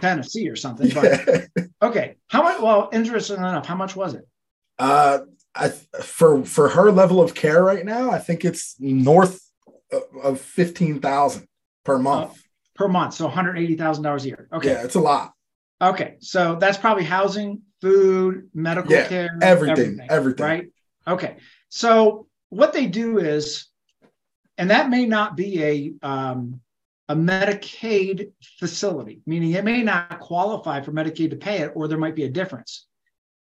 Tennessee 0.03 0.49
or 0.49 0.55
something. 0.57 0.89
But 0.89 1.47
okay. 1.81 2.15
How 2.27 2.43
much? 2.43 2.61
Well, 2.61 2.89
interesting 2.91 3.37
enough, 3.37 3.65
how 3.65 3.75
much 3.75 3.95
was 3.95 4.13
it? 4.15 4.27
Uh, 4.77 5.19
I, 5.55 5.69
for, 5.69 6.43
for 6.43 6.69
her 6.69 6.91
level 6.91 7.21
of 7.21 7.33
care 7.33 7.63
right 7.63 7.85
now, 7.85 8.11
I 8.11 8.19
think 8.19 8.43
it's 8.43 8.75
north 8.79 9.39
of 10.21 10.41
15,000 10.41 11.47
per 11.85 11.99
month. 11.99 12.31
Uh, 12.31 12.33
per 12.75 12.87
month. 12.89 13.13
So 13.13 13.29
$180,000 13.29 14.23
a 14.23 14.27
year. 14.27 14.49
Okay. 14.51 14.71
Yeah, 14.71 14.83
it's 14.83 14.95
a 14.95 14.99
lot. 14.99 15.31
Okay. 15.81 16.15
So 16.19 16.57
that's 16.59 16.77
probably 16.77 17.03
housing, 17.05 17.61
food, 17.81 18.49
medical 18.53 18.91
yeah, 18.91 19.07
care, 19.07 19.29
everything, 19.41 19.99
everything, 20.01 20.07
everything. 20.09 20.45
Right. 20.45 20.67
Okay. 21.07 21.37
So 21.69 22.27
what 22.49 22.73
they 22.73 22.87
do 22.87 23.19
is, 23.19 23.67
and 24.57 24.69
that 24.69 24.89
may 24.89 25.05
not 25.05 25.37
be 25.37 25.63
a, 25.63 25.93
um, 26.01 26.59
a 27.09 27.15
Medicaid 27.15 28.31
facility, 28.59 29.21
meaning 29.25 29.51
it 29.51 29.65
may 29.65 29.83
not 29.83 30.19
qualify 30.19 30.81
for 30.81 30.91
Medicaid 30.91 31.31
to 31.31 31.35
pay 31.35 31.59
it, 31.59 31.73
or 31.75 31.87
there 31.87 31.97
might 31.97 32.15
be 32.15 32.23
a 32.23 32.29
difference. 32.29 32.87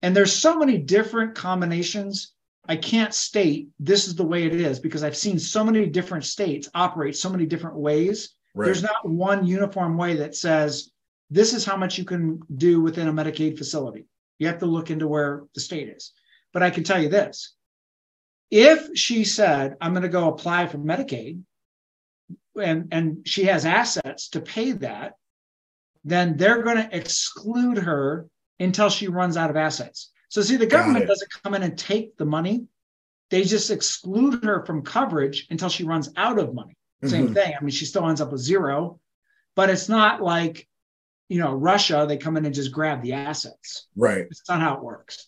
And 0.01 0.15
there's 0.15 0.33
so 0.33 0.57
many 0.57 0.77
different 0.77 1.35
combinations. 1.35 2.33
I 2.67 2.75
can't 2.75 3.13
state 3.13 3.69
this 3.79 4.07
is 4.07 4.15
the 4.15 4.25
way 4.25 4.45
it 4.45 4.53
is 4.53 4.79
because 4.79 5.03
I've 5.03 5.17
seen 5.17 5.39
so 5.39 5.63
many 5.63 5.85
different 5.87 6.25
states 6.25 6.69
operate 6.73 7.15
so 7.15 7.29
many 7.29 7.45
different 7.45 7.77
ways 7.77 8.35
Right. 8.55 8.67
There's 8.67 8.83
not 8.83 9.07
one 9.07 9.45
uniform 9.45 9.97
way 9.97 10.15
that 10.15 10.33
says 10.33 10.89
this 11.29 11.53
is 11.53 11.65
how 11.65 11.75
much 11.75 11.97
you 11.97 12.05
can 12.05 12.39
do 12.55 12.79
within 12.79 13.09
a 13.09 13.13
Medicaid 13.13 13.57
facility. 13.57 14.07
You 14.39 14.47
have 14.47 14.59
to 14.59 14.65
look 14.65 14.89
into 14.89 15.09
where 15.09 15.43
the 15.53 15.61
state 15.61 15.89
is. 15.89 16.13
But 16.53 16.63
I 16.63 16.69
can 16.69 16.85
tell 16.85 17.01
you 17.01 17.09
this 17.09 17.53
if 18.49 18.97
she 18.97 19.25
said, 19.25 19.75
I'm 19.81 19.91
going 19.91 20.03
to 20.03 20.09
go 20.09 20.29
apply 20.29 20.67
for 20.67 20.77
Medicaid, 20.77 21.41
and, 22.55 22.87
and 22.91 23.27
she 23.27 23.45
has 23.45 23.65
assets 23.65 24.29
to 24.29 24.41
pay 24.41 24.73
that, 24.73 25.13
then 26.03 26.37
they're 26.37 26.63
going 26.63 26.77
to 26.77 26.95
exclude 26.95 27.77
her 27.77 28.27
until 28.59 28.89
she 28.89 29.07
runs 29.07 29.37
out 29.37 29.49
of 29.49 29.55
assets. 29.55 30.11
So, 30.29 30.41
see, 30.41 30.55
the 30.57 30.65
government 30.65 31.07
doesn't 31.07 31.31
come 31.43 31.53
in 31.53 31.63
and 31.63 31.77
take 31.77 32.17
the 32.17 32.25
money, 32.25 32.67
they 33.29 33.43
just 33.43 33.71
exclude 33.71 34.43
her 34.43 34.65
from 34.65 34.83
coverage 34.83 35.47
until 35.49 35.69
she 35.69 35.83
runs 35.83 36.09
out 36.15 36.39
of 36.39 36.53
money. 36.53 36.75
Same 37.03 37.25
mm-hmm. 37.25 37.33
thing. 37.33 37.53
I 37.59 37.63
mean, 37.63 37.71
she 37.71 37.85
still 37.85 38.07
ends 38.07 38.21
up 38.21 38.31
with 38.31 38.41
zero, 38.41 38.99
but 39.55 39.69
it's 39.69 39.89
not 39.89 40.21
like, 40.21 40.67
you 41.27 41.39
know, 41.39 41.53
Russia, 41.53 42.05
they 42.07 42.17
come 42.17 42.37
in 42.37 42.45
and 42.45 42.55
just 42.55 42.71
grab 42.71 43.01
the 43.01 43.13
assets. 43.13 43.87
Right. 43.95 44.25
It's 44.29 44.47
not 44.47 44.61
how 44.61 44.75
it 44.75 44.83
works. 44.83 45.27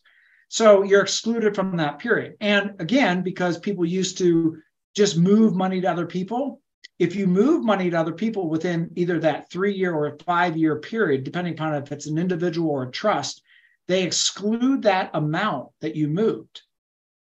So 0.49 0.83
you're 0.83 1.01
excluded 1.01 1.55
from 1.55 1.77
that 1.77 1.99
period. 1.99 2.35
And 2.39 2.75
again, 2.79 3.21
because 3.21 3.59
people 3.59 3.85
used 3.85 4.19
to 4.19 4.57
just 4.95 5.17
move 5.17 5.55
money 5.55 5.81
to 5.81 5.91
other 5.91 6.05
people, 6.05 6.61
if 6.99 7.15
you 7.15 7.27
move 7.27 7.63
money 7.63 7.89
to 7.89 7.99
other 7.99 8.13
people 8.13 8.49
within 8.49 8.89
either 8.95 9.19
that 9.19 9.49
three 9.51 9.73
year 9.73 9.93
or 9.93 10.17
five 10.25 10.57
year 10.57 10.77
period, 10.77 11.23
depending 11.23 11.53
upon 11.53 11.75
if 11.75 11.91
it's 11.91 12.07
an 12.07 12.17
individual 12.17 12.71
or 12.71 12.83
a 12.83 12.91
trust, 12.91 13.43
they 13.87 14.03
exclude 14.03 14.83
that 14.83 15.11
amount 15.13 15.69
that 15.81 15.95
you 15.95 16.07
moved. 16.07 16.61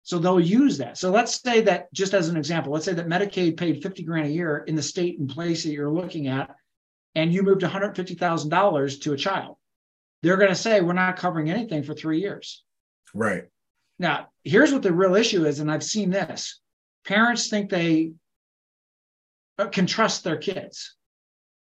So 0.03 0.17
they'll 0.17 0.39
use 0.39 0.77
that. 0.79 0.97
So 0.97 1.11
let's 1.11 1.41
say 1.41 1.61
that, 1.61 1.93
just 1.93 2.13
as 2.13 2.29
an 2.29 2.37
example, 2.37 2.73
let's 2.73 2.85
say 2.85 2.93
that 2.93 3.07
Medicaid 3.07 3.57
paid 3.57 3.83
50 3.83 4.03
grand 4.03 4.27
a 4.27 4.31
year 4.31 4.63
in 4.65 4.75
the 4.75 4.81
state 4.81 5.19
and 5.19 5.29
place 5.29 5.63
that 5.63 5.71
you're 5.71 5.91
looking 5.91 6.27
at, 6.27 6.55
and 7.13 7.31
you 7.31 7.43
moved 7.43 7.61
$150,000 7.61 9.01
to 9.01 9.13
a 9.13 9.17
child. 9.17 9.57
They're 10.23 10.37
going 10.37 10.49
to 10.49 10.55
say, 10.55 10.81
we're 10.81 10.93
not 10.93 11.17
covering 11.17 11.51
anything 11.51 11.83
for 11.83 11.93
three 11.93 12.21
years. 12.21 12.63
Right. 13.13 13.43
Now, 13.99 14.29
here's 14.43 14.73
what 14.73 14.81
the 14.81 14.93
real 14.93 15.15
issue 15.15 15.45
is, 15.45 15.59
and 15.59 15.71
I've 15.71 15.83
seen 15.83 16.09
this 16.09 16.59
parents 17.05 17.49
think 17.49 17.69
they 17.69 18.13
Uh, 19.59 19.67
can 19.67 19.85
trust 19.85 20.23
their 20.23 20.37
kids. 20.37 20.95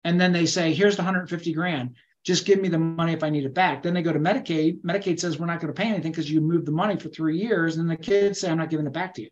And 0.03 0.19
then 0.19 0.31
they 0.31 0.45
say, 0.45 0.74
here's 0.74 0.95
the 0.95 1.01
150 1.01 1.53
grand 1.53 1.95
just 2.25 2.45
give 2.45 2.59
me 2.59 2.67
the 2.67 2.77
money 2.77 3.13
if 3.13 3.24
I 3.24 3.29
need 3.29 3.45
it 3.45 3.53
back. 3.53 3.81
Then 3.81 3.93
they 3.93 4.01
go 4.01 4.12
to 4.12 4.19
Medicaid. 4.19 4.81
Medicaid 4.81 5.19
says 5.19 5.39
we're 5.39 5.45
not 5.45 5.62
going 5.62 5.74
to 5.74 5.81
pay 5.81 5.88
anything 5.88 6.12
because 6.12 6.29
you 6.29 6.41
moved 6.41 6.67
the 6.67 6.71
money 6.71 6.98
for 6.98 7.09
three 7.09 7.38
years, 7.38 7.77
and 7.77 7.89
the 7.89 7.95
kids 7.95 8.41
say 8.41 8.50
I'm 8.50 8.57
not 8.57 8.69
giving 8.69 8.86
it 8.86 8.93
back 8.93 9.13
to 9.15 9.21
you. 9.21 9.29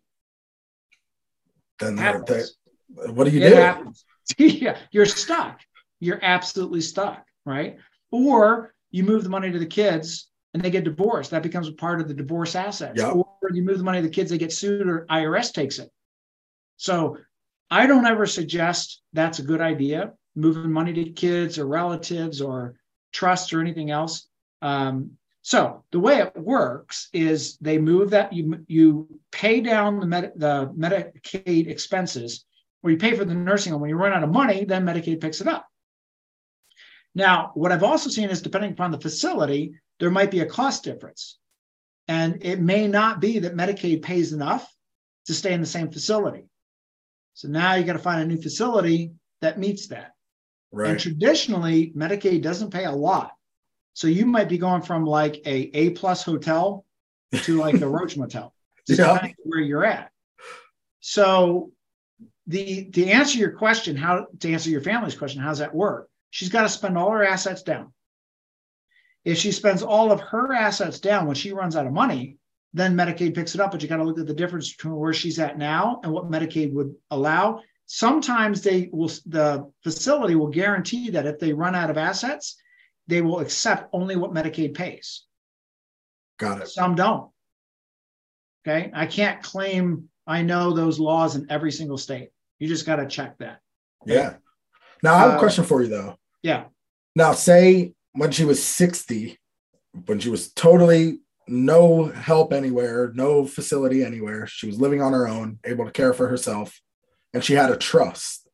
Then 1.78 1.96
they, 1.96 2.42
what 2.88 3.24
do 3.24 3.30
you 3.30 3.42
it 3.42 3.50
do? 3.50 3.56
Happens. 3.56 4.04
yeah, 4.38 4.78
you're 4.90 5.06
stuck. 5.06 5.60
You're 6.00 6.18
absolutely 6.22 6.80
stuck, 6.80 7.24
right? 7.44 7.76
Or 8.10 8.74
you 8.90 9.04
move 9.04 9.22
the 9.22 9.30
money 9.30 9.52
to 9.52 9.58
the 9.58 9.66
kids 9.66 10.28
and 10.54 10.62
they 10.62 10.70
get 10.70 10.84
divorced. 10.84 11.30
That 11.30 11.42
becomes 11.42 11.68
a 11.68 11.72
part 11.72 12.00
of 12.00 12.08
the 12.08 12.14
divorce 12.14 12.54
assets. 12.54 13.00
Yep. 13.00 13.14
Or 13.14 13.50
you 13.52 13.62
move 13.62 13.78
the 13.78 13.84
money 13.84 13.98
to 13.98 14.08
the 14.08 14.12
kids, 14.12 14.30
they 14.30 14.38
get 14.38 14.52
sued, 14.52 14.88
or 14.88 15.06
IRS 15.10 15.52
takes 15.52 15.78
it. 15.78 15.90
So 16.78 17.18
I 17.70 17.86
don't 17.86 18.06
ever 18.06 18.26
suggest 18.26 19.02
that's 19.12 19.38
a 19.38 19.44
good 19.44 19.60
idea 19.60 20.12
moving 20.38 20.72
money 20.72 20.92
to 20.92 21.10
kids 21.10 21.58
or 21.58 21.66
relatives 21.66 22.40
or 22.40 22.76
trusts 23.12 23.52
or 23.52 23.60
anything 23.60 23.90
else. 23.90 24.28
Um, 24.62 25.12
so 25.42 25.84
the 25.92 26.00
way 26.00 26.20
it 26.20 26.36
works 26.36 27.08
is 27.12 27.56
they 27.58 27.78
move 27.78 28.10
that 28.10 28.32
you 28.32 28.64
you 28.68 29.08
pay 29.32 29.60
down 29.60 30.00
the 30.00 30.06
med, 30.06 30.32
the 30.36 30.72
Medicaid 30.76 31.68
expenses, 31.68 32.44
or 32.82 32.90
you 32.90 32.96
pay 32.96 33.16
for 33.16 33.24
the 33.24 33.34
nursing 33.34 33.72
home. 33.72 33.80
When 33.80 33.90
you 33.90 33.96
run 33.96 34.12
out 34.12 34.24
of 34.24 34.30
money, 34.30 34.64
then 34.64 34.84
Medicaid 34.84 35.20
picks 35.20 35.40
it 35.40 35.48
up. 35.48 35.66
Now, 37.14 37.52
what 37.54 37.72
I've 37.72 37.82
also 37.82 38.10
seen 38.10 38.30
is 38.30 38.42
depending 38.42 38.72
upon 38.72 38.90
the 38.90 39.00
facility, 39.00 39.74
there 39.98 40.10
might 40.10 40.30
be 40.30 40.40
a 40.40 40.46
cost 40.46 40.84
difference, 40.84 41.38
and 42.06 42.38
it 42.42 42.60
may 42.60 42.86
not 42.86 43.20
be 43.20 43.38
that 43.40 43.56
Medicaid 43.56 44.02
pays 44.02 44.32
enough 44.32 44.70
to 45.26 45.34
stay 45.34 45.52
in 45.52 45.60
the 45.60 45.66
same 45.66 45.90
facility. 45.90 46.47
So 47.38 47.46
now 47.46 47.74
you 47.76 47.84
got 47.84 47.92
to 47.92 48.00
find 48.00 48.20
a 48.20 48.26
new 48.26 48.42
facility 48.42 49.12
that 49.42 49.60
meets 49.60 49.86
that. 49.88 50.10
Right. 50.72 50.90
And 50.90 50.98
traditionally, 50.98 51.92
Medicaid 51.94 52.42
doesn't 52.42 52.72
pay 52.72 52.84
a 52.84 52.90
lot. 52.90 53.30
So 53.94 54.08
you 54.08 54.26
might 54.26 54.48
be 54.48 54.58
going 54.58 54.82
from 54.82 55.04
like 55.04 55.36
a 55.46 55.70
A 55.72 55.90
plus 55.90 56.24
hotel 56.24 56.84
to 57.32 57.56
like 57.60 57.78
the 57.78 57.86
Roach 57.96 58.16
Motel, 58.16 58.52
Yeah. 58.88 59.24
where 59.44 59.60
you're 59.60 59.84
at. 59.84 60.10
So 60.98 61.70
the 62.48 62.86
to 62.90 63.06
answer 63.06 63.38
your 63.38 63.52
question, 63.52 63.94
how 63.96 64.26
to 64.40 64.52
answer 64.52 64.70
your 64.70 64.80
family's 64.80 65.14
question, 65.16 65.40
how 65.40 65.50
does 65.50 65.60
that 65.60 65.72
work? 65.72 66.10
She's 66.30 66.48
got 66.48 66.62
to 66.62 66.68
spend 66.68 66.98
all 66.98 67.12
her 67.12 67.24
assets 67.24 67.62
down. 67.62 67.92
If 69.24 69.38
she 69.38 69.52
spends 69.52 69.84
all 69.84 70.10
of 70.10 70.18
her 70.22 70.52
assets 70.52 70.98
down 70.98 71.26
when 71.26 71.36
she 71.36 71.52
runs 71.52 71.76
out 71.76 71.86
of 71.86 71.92
money, 71.92 72.37
then 72.74 72.94
Medicaid 72.94 73.34
picks 73.34 73.54
it 73.54 73.60
up. 73.60 73.70
But 73.70 73.82
you 73.82 73.88
got 73.88 73.96
to 73.96 74.04
look 74.04 74.18
at 74.18 74.26
the 74.26 74.34
difference 74.34 74.74
between 74.74 74.96
where 74.96 75.12
she's 75.12 75.38
at 75.38 75.58
now 75.58 76.00
and 76.02 76.12
what 76.12 76.30
Medicaid 76.30 76.72
would 76.72 76.94
allow. 77.10 77.62
Sometimes 77.86 78.60
they 78.62 78.90
will 78.92 79.10
the 79.26 79.70
facility 79.82 80.34
will 80.34 80.48
guarantee 80.48 81.10
that 81.10 81.26
if 81.26 81.38
they 81.38 81.52
run 81.52 81.74
out 81.74 81.90
of 81.90 81.96
assets, 81.96 82.60
they 83.06 83.22
will 83.22 83.40
accept 83.40 83.88
only 83.92 84.16
what 84.16 84.34
Medicaid 84.34 84.74
pays. 84.74 85.24
Got 86.38 86.62
it. 86.62 86.68
Some 86.68 86.94
don't. 86.94 87.30
Okay. 88.66 88.90
I 88.94 89.06
can't 89.06 89.42
claim 89.42 90.08
I 90.26 90.42
know 90.42 90.72
those 90.72 90.98
laws 91.00 91.36
in 91.36 91.46
every 91.50 91.72
single 91.72 91.96
state. 91.96 92.28
You 92.58 92.68
just 92.68 92.84
got 92.84 92.96
to 92.96 93.06
check 93.06 93.38
that. 93.38 93.60
Yeah. 94.04 94.34
Now 95.02 95.14
I 95.14 95.18
have 95.20 95.30
a 95.30 95.34
Uh, 95.34 95.38
question 95.38 95.64
for 95.64 95.82
you 95.82 95.88
though. 95.88 96.18
Yeah. 96.42 96.64
Now, 97.16 97.32
say 97.32 97.94
when 98.12 98.30
she 98.30 98.44
was 98.44 98.62
60, 98.62 99.38
when 100.06 100.20
she 100.20 100.28
was 100.28 100.52
totally 100.52 101.20
no 101.48 102.04
help 102.04 102.52
anywhere, 102.52 103.12
no 103.14 103.46
facility 103.46 104.04
anywhere, 104.04 104.46
she 104.46 104.66
was 104.66 104.80
living 104.80 105.02
on 105.02 105.12
her 105.12 105.26
own, 105.26 105.58
able 105.64 105.84
to 105.84 105.90
care 105.90 106.12
for 106.12 106.28
herself, 106.28 106.80
and 107.32 107.44
she 107.44 107.54
had 107.54 107.70
a 107.70 107.76
trust. 107.76 108.48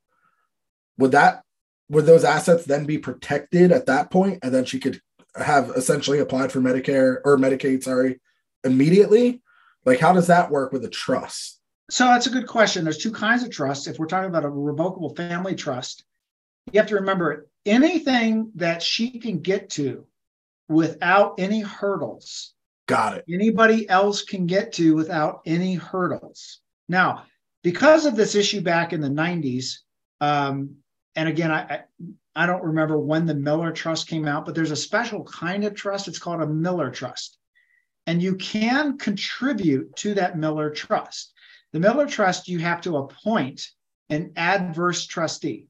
Would 0.98 1.12
that 1.12 1.42
would 1.90 2.06
those 2.06 2.24
assets 2.24 2.64
then 2.64 2.86
be 2.86 2.98
protected 2.98 3.70
at 3.70 3.86
that 3.86 4.10
point, 4.10 4.38
and 4.42 4.54
then 4.54 4.64
she 4.64 4.80
could 4.80 5.00
have 5.36 5.70
essentially 5.70 6.18
applied 6.18 6.50
for 6.50 6.60
Medicare 6.60 7.18
or 7.24 7.36
Medicaid, 7.36 7.82
sorry, 7.82 8.20
immediately? 8.64 9.42
Like, 9.84 10.00
how 10.00 10.12
does 10.12 10.28
that 10.28 10.50
work 10.50 10.72
with 10.72 10.84
a 10.84 10.88
trust? 10.88 11.60
So 11.90 12.06
that's 12.06 12.26
a 12.26 12.30
good 12.30 12.46
question. 12.46 12.84
There's 12.84 12.98
two 12.98 13.12
kinds 13.12 13.42
of 13.42 13.50
trusts. 13.50 13.86
If 13.86 13.98
we're 13.98 14.06
talking 14.06 14.30
about 14.30 14.46
a 14.46 14.48
revocable 14.48 15.14
family 15.14 15.54
trust, 15.54 16.04
you 16.72 16.80
have 16.80 16.88
to 16.88 16.94
remember 16.94 17.46
anything 17.66 18.50
that 18.54 18.82
she 18.82 19.18
can 19.18 19.40
get 19.40 19.70
to 19.70 20.06
without 20.68 21.34
any 21.38 21.60
hurdles, 21.60 22.54
Got 22.86 23.16
it. 23.16 23.24
anybody 23.32 23.88
else 23.88 24.22
can 24.22 24.46
get 24.46 24.74
to 24.74 24.94
without 24.94 25.40
any 25.46 25.74
hurdles. 25.74 26.60
Now, 26.88 27.24
because 27.62 28.04
of 28.04 28.14
this 28.14 28.34
issue 28.34 28.60
back 28.60 28.92
in 28.92 29.00
the 29.00 29.08
90s, 29.08 29.78
um, 30.20 30.76
and 31.16 31.28
again, 31.28 31.50
I, 31.50 31.84
I 32.36 32.46
don't 32.46 32.62
remember 32.62 32.98
when 32.98 33.26
the 33.26 33.34
Miller 33.34 33.72
Trust 33.72 34.08
came 34.08 34.26
out, 34.26 34.44
but 34.44 34.54
there's 34.54 34.70
a 34.70 34.76
special 34.76 35.24
kind 35.24 35.64
of 35.64 35.74
trust. 35.74 36.08
It's 36.08 36.18
called 36.18 36.42
a 36.42 36.46
Miller 36.46 36.90
Trust. 36.90 37.38
And 38.06 38.22
you 38.22 38.34
can 38.36 38.98
contribute 38.98 39.96
to 39.96 40.14
that 40.14 40.36
Miller 40.36 40.70
Trust. 40.70 41.32
The 41.72 41.80
Miller 41.80 42.06
Trust, 42.06 42.48
you 42.48 42.58
have 42.58 42.82
to 42.82 42.98
appoint 42.98 43.66
an 44.10 44.32
adverse 44.36 45.06
trustee. 45.06 45.68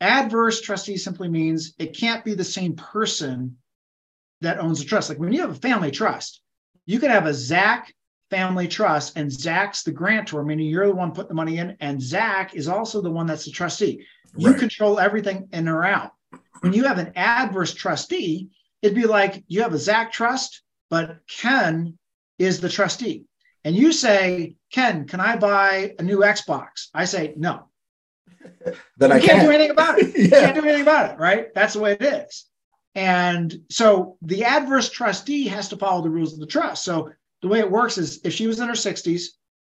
Adverse 0.00 0.60
trustee 0.60 0.96
simply 0.96 1.28
means 1.28 1.74
it 1.78 1.96
can't 1.96 2.24
be 2.24 2.34
the 2.34 2.44
same 2.44 2.74
person 2.74 3.56
that 4.40 4.58
owns 4.58 4.80
the 4.80 4.84
trust. 4.84 5.08
Like 5.08 5.18
when 5.18 5.32
you 5.32 5.40
have 5.40 5.50
a 5.50 5.54
family 5.54 5.90
trust, 5.90 6.42
you 6.86 6.98
could 6.98 7.10
have 7.10 7.26
a 7.26 7.34
Zach 7.34 7.92
family 8.30 8.66
trust, 8.66 9.16
and 9.16 9.30
Zach's 9.30 9.82
the 9.82 9.92
grantor, 9.92 10.42
meaning 10.42 10.66
you're 10.66 10.86
the 10.88 10.94
one 10.94 11.12
putting 11.12 11.28
the 11.28 11.34
money 11.34 11.58
in, 11.58 11.76
and 11.80 12.00
Zach 12.02 12.54
is 12.54 12.66
also 12.68 13.00
the 13.00 13.10
one 13.10 13.26
that's 13.26 13.44
the 13.44 13.50
trustee. 13.52 14.04
You 14.36 14.50
Right. 14.50 14.58
control 14.58 14.98
everything 14.98 15.48
in 15.52 15.68
or 15.68 15.84
out. 15.84 16.12
When 16.60 16.72
you 16.72 16.84
have 16.84 16.98
an 16.98 17.12
adverse 17.16 17.72
trustee, 17.74 18.48
it'd 18.82 18.96
be 18.96 19.06
like 19.06 19.44
you 19.46 19.62
have 19.62 19.72
a 19.74 19.78
Zach 19.78 20.12
trust, 20.12 20.62
but 20.90 21.18
Ken 21.28 21.98
is 22.38 22.60
the 22.60 22.68
trustee. 22.68 23.24
And 23.64 23.74
you 23.76 23.92
say, 23.92 24.56
Ken, 24.72 25.06
can 25.06 25.20
I 25.20 25.36
buy 25.36 25.94
a 25.98 26.02
new 26.02 26.18
Xbox? 26.18 26.88
I 26.94 27.04
say, 27.04 27.34
no. 27.36 27.68
Then 28.96 29.12
I 29.12 29.16
You 29.16 29.22
can't 29.22 29.40
do 29.40 29.46
can't. 29.46 29.54
anything 29.54 29.70
about 29.70 29.98
it. 29.98 30.16
You 30.16 30.28
can't 30.30 30.54
do 30.54 30.62
anything 30.62 30.82
about 30.82 31.12
it, 31.12 31.18
right? 31.18 31.52
That's 31.54 31.74
the 31.74 31.80
way 31.80 31.92
it 31.92 32.02
is. 32.02 32.46
And 32.96 33.54
so 33.70 34.16
the 34.22 34.44
adverse 34.44 34.88
trustee 34.90 35.46
has 35.48 35.68
to 35.68 35.76
follow 35.76 36.02
the 36.02 36.10
rules 36.10 36.32
of 36.32 36.40
the 36.40 36.46
trust. 36.46 36.82
So 36.82 37.12
the 37.42 37.48
way 37.48 37.58
it 37.58 37.70
works 37.70 37.98
is 37.98 38.20
if 38.24 38.32
she 38.32 38.46
was 38.46 38.58
in 38.58 38.68
her 38.68 38.74
60s, 38.74 39.26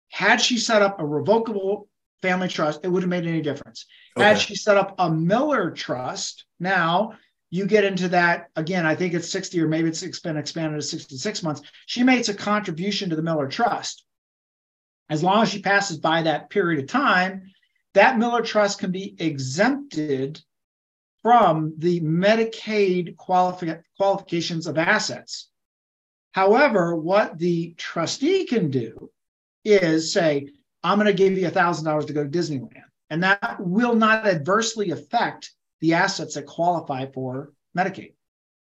had 0.10 0.41
she 0.41 0.57
set 0.57 0.81
up 0.81 0.99
a 0.99 1.05
revocable 1.05 1.88
family 2.23 2.47
trust, 2.47 2.81
it 2.84 2.88
wouldn't 2.88 3.13
have 3.13 3.23
made 3.23 3.29
any 3.29 3.43
difference. 3.43 3.86
Had 4.17 4.39
she 4.39 4.55
set 4.55 4.75
up 4.75 4.95
a 4.97 5.10
Miller 5.10 5.69
trust, 5.69 6.45
now 6.60 7.13
you 7.51 7.67
get 7.67 7.84
into 7.84 8.10
that 8.10 8.47
again. 8.55 8.88
I 8.88 8.95
think 8.95 9.13
it's 9.13 9.29
60 9.29 9.62
or 9.62 9.67
maybe 9.67 9.89
it's 9.89 10.19
been 10.19 10.38
expanded 10.38 10.81
to 10.81 10.86
66 10.86 11.43
months. 11.43 11.62
She 11.86 12.01
makes 12.01 12.27
a 12.27 12.34
contribution 12.34 13.12
to 13.12 13.15
the 13.15 13.21
Miller 13.21 13.47
trust. 13.47 14.03
As 15.12 15.21
long 15.21 15.43
as 15.43 15.49
she 15.49 15.62
passes 15.62 15.97
by 15.97 16.23
that 16.23 16.49
period 16.49 16.84
of 16.84 16.89
time, 16.89 17.51
that 17.93 18.17
Miller 18.17 18.41
trust 18.41 18.79
can 18.79 18.91
be 18.91 19.15
exempted 19.19 20.41
from 21.23 21.73
the 21.77 22.01
Medicaid 22.01 23.15
qualifi- 23.15 23.81
qualifications 23.97 24.67
of 24.67 24.77
assets. 24.77 25.49
However, 26.31 26.95
what 26.95 27.38
the 27.38 27.75
trustee 27.77 28.45
can 28.45 28.71
do 28.71 29.12
is 29.63 30.13
say, 30.13 30.49
I'm 30.84 30.97
going 30.97 31.07
to 31.07 31.13
give 31.13 31.38
you 31.38 31.47
$1,000 31.47 32.07
to 32.07 32.13
go 32.13 32.23
to 32.23 32.29
Disneyland. 32.29 32.81
And 33.10 33.23
that 33.23 33.57
will 33.60 33.95
not 33.95 34.25
adversely 34.25 34.91
affect 34.91 35.51
the 35.81 35.93
assets 35.93 36.36
that 36.36 36.45
qualify 36.45 37.07
for 37.13 37.51
Medicaid. 37.77 38.13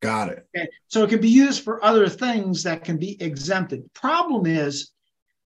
Got 0.01 0.31
it. 0.31 0.47
Okay. 0.57 0.69
So 0.89 1.05
it 1.05 1.11
can 1.11 1.21
be 1.21 1.29
used 1.29 1.63
for 1.63 1.85
other 1.85 2.09
things 2.09 2.63
that 2.63 2.85
can 2.85 2.97
be 2.97 3.21
exempted. 3.23 3.93
Problem 3.93 4.47
is, 4.47 4.93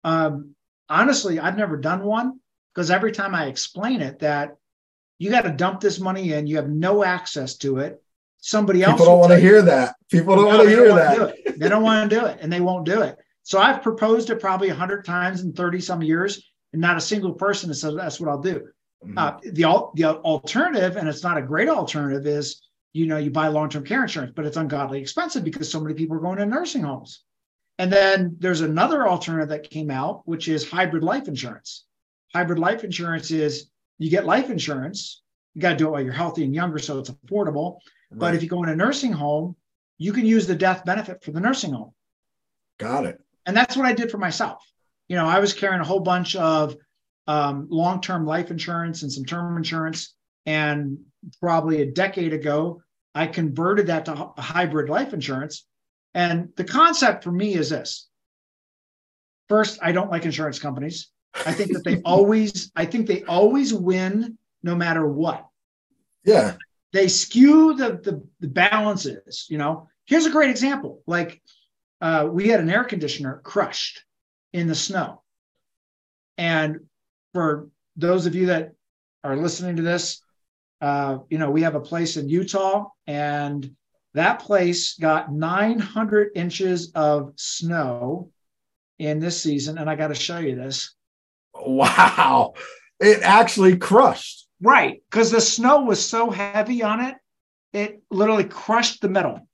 um, 0.03 0.57
honestly, 0.89 1.39
I've 1.39 1.57
never 1.57 1.77
done 1.77 2.03
one 2.03 2.41
because 2.75 2.91
every 2.91 3.13
time 3.13 3.35
I 3.35 3.47
explain 3.47 4.01
it, 4.01 4.19
that 4.19 4.57
you 5.21 5.31
got 5.31 5.43
to 5.43 5.51
dump 5.51 5.81
this 5.81 6.01
money 6.01 6.33
in, 6.33 6.47
you 6.47 6.57
have 6.57 6.71
no 6.71 7.05
access 7.05 7.57
to 7.59 7.79
it. 7.79 8.03
Somebody 8.39 8.83
else 8.83 8.95
People 8.95 9.05
don't 9.05 9.19
want 9.19 9.33
to 9.33 9.39
hear 9.39 9.61
that. 9.61 9.95
People 10.11 10.35
don't 10.35 10.47
no, 10.47 10.57
want 10.57 10.63
to 10.63 10.69
hear 10.69 10.87
don't 10.87 11.15
do 11.15 11.43
that. 11.45 11.59
They 11.59 11.69
don't 11.69 11.83
want 11.83 12.09
to 12.09 12.19
do 12.19 12.25
it, 12.25 12.39
and 12.41 12.51
they 12.51 12.63
won't 12.63 12.87
do 12.87 13.03
it. 13.03 13.19
So 13.43 13.59
I've 13.59 13.83
proposed 13.83 14.31
it 14.31 14.41
probably 14.41 14.69
100 14.69 15.05
times 15.05 15.43
in 15.43 15.53
30 15.53 15.81
some 15.81 16.03
years, 16.03 16.43
and 16.73 16.81
not 16.81 16.97
a 16.97 17.03
single 17.03 17.35
person 17.35 17.69
has 17.69 17.83
said 17.83 17.99
that's 17.99 18.19
what 18.19 18.31
I'll 18.31 18.41
do. 18.41 18.67
Mhm. 19.05 19.19
Uh, 19.19 19.39
the 19.43 19.91
the 19.95 20.05
alternative, 20.21 20.97
and 20.97 21.07
it's 21.07 21.23
not 21.23 21.37
a 21.37 21.43
great 21.43 21.69
alternative, 21.69 22.27
is 22.27 22.63
you 22.95 23.07
know 23.07 23.19
you 23.19 23.31
buy 23.31 23.49
long 23.49 23.69
term 23.69 23.85
care 23.85 24.03
insurance, 24.03 24.33
but 24.35 24.47
it's 24.47 24.57
ungodly 24.57 25.01
expensive 25.01 25.45
because 25.45 25.71
so 25.71 25.81
many 25.81 25.95
people 25.95 26.17
are 26.17 26.21
going 26.21 26.39
to 26.39 26.47
nursing 26.47 26.83
homes. 26.83 27.25
And 27.79 27.93
then 27.93 28.37
there's 28.39 28.63
another 28.63 29.07
alternative 29.07 29.51
that 29.51 29.71
came 29.71 29.91
out, 29.91 30.23
which 30.27 30.49
is 30.49 30.69
hybrid 30.69 31.05
life 31.05 31.29
insurance. 31.29 31.85
Hybrid 32.35 32.59
life 32.59 32.85
insurance 32.85 33.31
is 33.31 33.71
you 34.01 34.11
get 34.11 34.25
life 34.25 34.51
insurance. 34.51 35.23
You 35.55 35.63
got 35.63 35.73
to 35.73 35.77
do 35.77 35.87
it 35.87 35.91
while 35.91 36.01
you're 36.03 36.13
healthy 36.13 36.43
and 36.43 36.55
younger, 36.55 36.79
so 36.79 36.99
it's 36.99 37.11
affordable. 37.11 37.79
But 38.11 38.35
if 38.35 38.43
you 38.43 38.49
go 38.49 38.63
in 38.65 38.69
a 38.69 38.75
nursing 38.75 39.13
home, 39.13 39.55
you 39.99 40.13
can 40.13 40.27
use 40.27 40.47
the 40.47 40.55
death 40.55 40.85
benefit 40.85 41.23
for 41.23 41.31
the 41.31 41.41
nursing 41.41 41.73
home. 41.73 41.93
Got 42.79 43.07
it. 43.07 43.21
And 43.47 43.57
that's 43.57 43.77
what 43.77 43.87
I 43.87 43.93
did 43.93 44.11
for 44.11 44.19
myself. 44.19 44.65
You 45.09 45.17
know, 45.17 45.27
I 45.27 45.39
was 45.39 45.53
carrying 45.53 45.81
a 45.81 45.85
whole 45.85 46.01
bunch 46.01 46.35
of 46.35 46.77
um, 47.27 47.69
long 47.71 48.01
term 48.01 48.27
life 48.27 48.51
insurance 48.51 49.03
and 49.03 49.13
some 49.13 49.25
term 49.25 49.57
insurance. 49.57 50.15
And 50.47 50.99
probably 51.41 51.83
a 51.83 51.87
decade 51.87 52.33
ago, 52.33 52.83
I 53.15 53.27
converted 53.27 53.89
that 53.89 54.07
to 54.07 54.15
hy- 54.15 54.33
hybrid 54.39 54.89
life 54.89 55.13
insurance. 55.13 55.67
And 56.15 56.49
the 56.57 56.65
concept 56.65 57.23
for 57.23 57.33
me 57.33 57.55
is 57.55 57.71
this 57.71 58.09
first, 59.49 59.79
I 59.83 59.93
don't 59.93 60.11
like 60.11 60.25
insurance 60.25 60.59
companies. 60.59 61.11
I 61.35 61.53
think 61.53 61.73
that 61.73 61.85
they 61.85 62.01
always, 62.03 62.71
I 62.75 62.85
think 62.85 63.07
they 63.07 63.23
always 63.25 63.73
win 63.73 64.39
no 64.63 64.75
matter 64.75 65.07
what. 65.07 65.47
Yeah. 66.25 66.57
they 66.93 67.09
skew 67.09 67.75
the, 67.75 68.01
the 68.03 68.23
the 68.41 68.49
balances 68.49 69.47
you 69.49 69.59
know? 69.59 69.89
Here's 70.05 70.27
a 70.27 70.31
great 70.31 70.51
example. 70.51 71.03
Like 71.07 71.41
uh, 72.01 72.29
we 72.31 72.49
had 72.49 72.61
an 72.61 72.69
air 72.69 72.85
conditioner 72.85 73.41
crushed 73.45 74.05
in 74.53 74.67
the 74.67 74.75
snow. 74.75 75.23
And 76.37 76.81
for 77.33 77.69
those 77.97 78.27
of 78.27 78.35
you 78.35 78.47
that 78.47 78.73
are 79.23 79.37
listening 79.37 79.77
to 79.77 79.83
this 79.83 80.23
uh, 80.81 81.19
you 81.29 81.39
know 81.39 81.51
we 81.51 81.63
have 81.63 81.75
a 81.75 81.81
place 81.81 82.17
in 82.17 82.29
utah 82.29 82.87
and 83.07 83.71
that 84.15 84.41
place 84.41 84.95
got 84.95 85.33
900 85.33 86.31
inches 86.35 86.91
of 86.95 87.33
snow 87.37 88.31
in 88.99 89.21
this 89.21 89.41
season. 89.41 89.79
And 89.79 89.89
i 89.89 89.95
got 89.95 90.09
to 90.09 90.15
show 90.15 90.39
you 90.39 90.57
this 90.57 90.95
Wow. 91.67 92.55
It 92.99 93.21
actually 93.23 93.77
crushed. 93.79 94.47
Right, 94.63 95.03
because 95.11 95.31
the 95.31 95.41
snow 95.41 95.83
was 95.83 96.05
so 96.07 96.31
heavy 96.31 96.83
on 96.83 97.01
it, 97.01 97.15
it 97.73 98.03
literally 98.11 98.45
crushed 98.45 99.01
the 99.01 99.09
metal. 99.09 99.49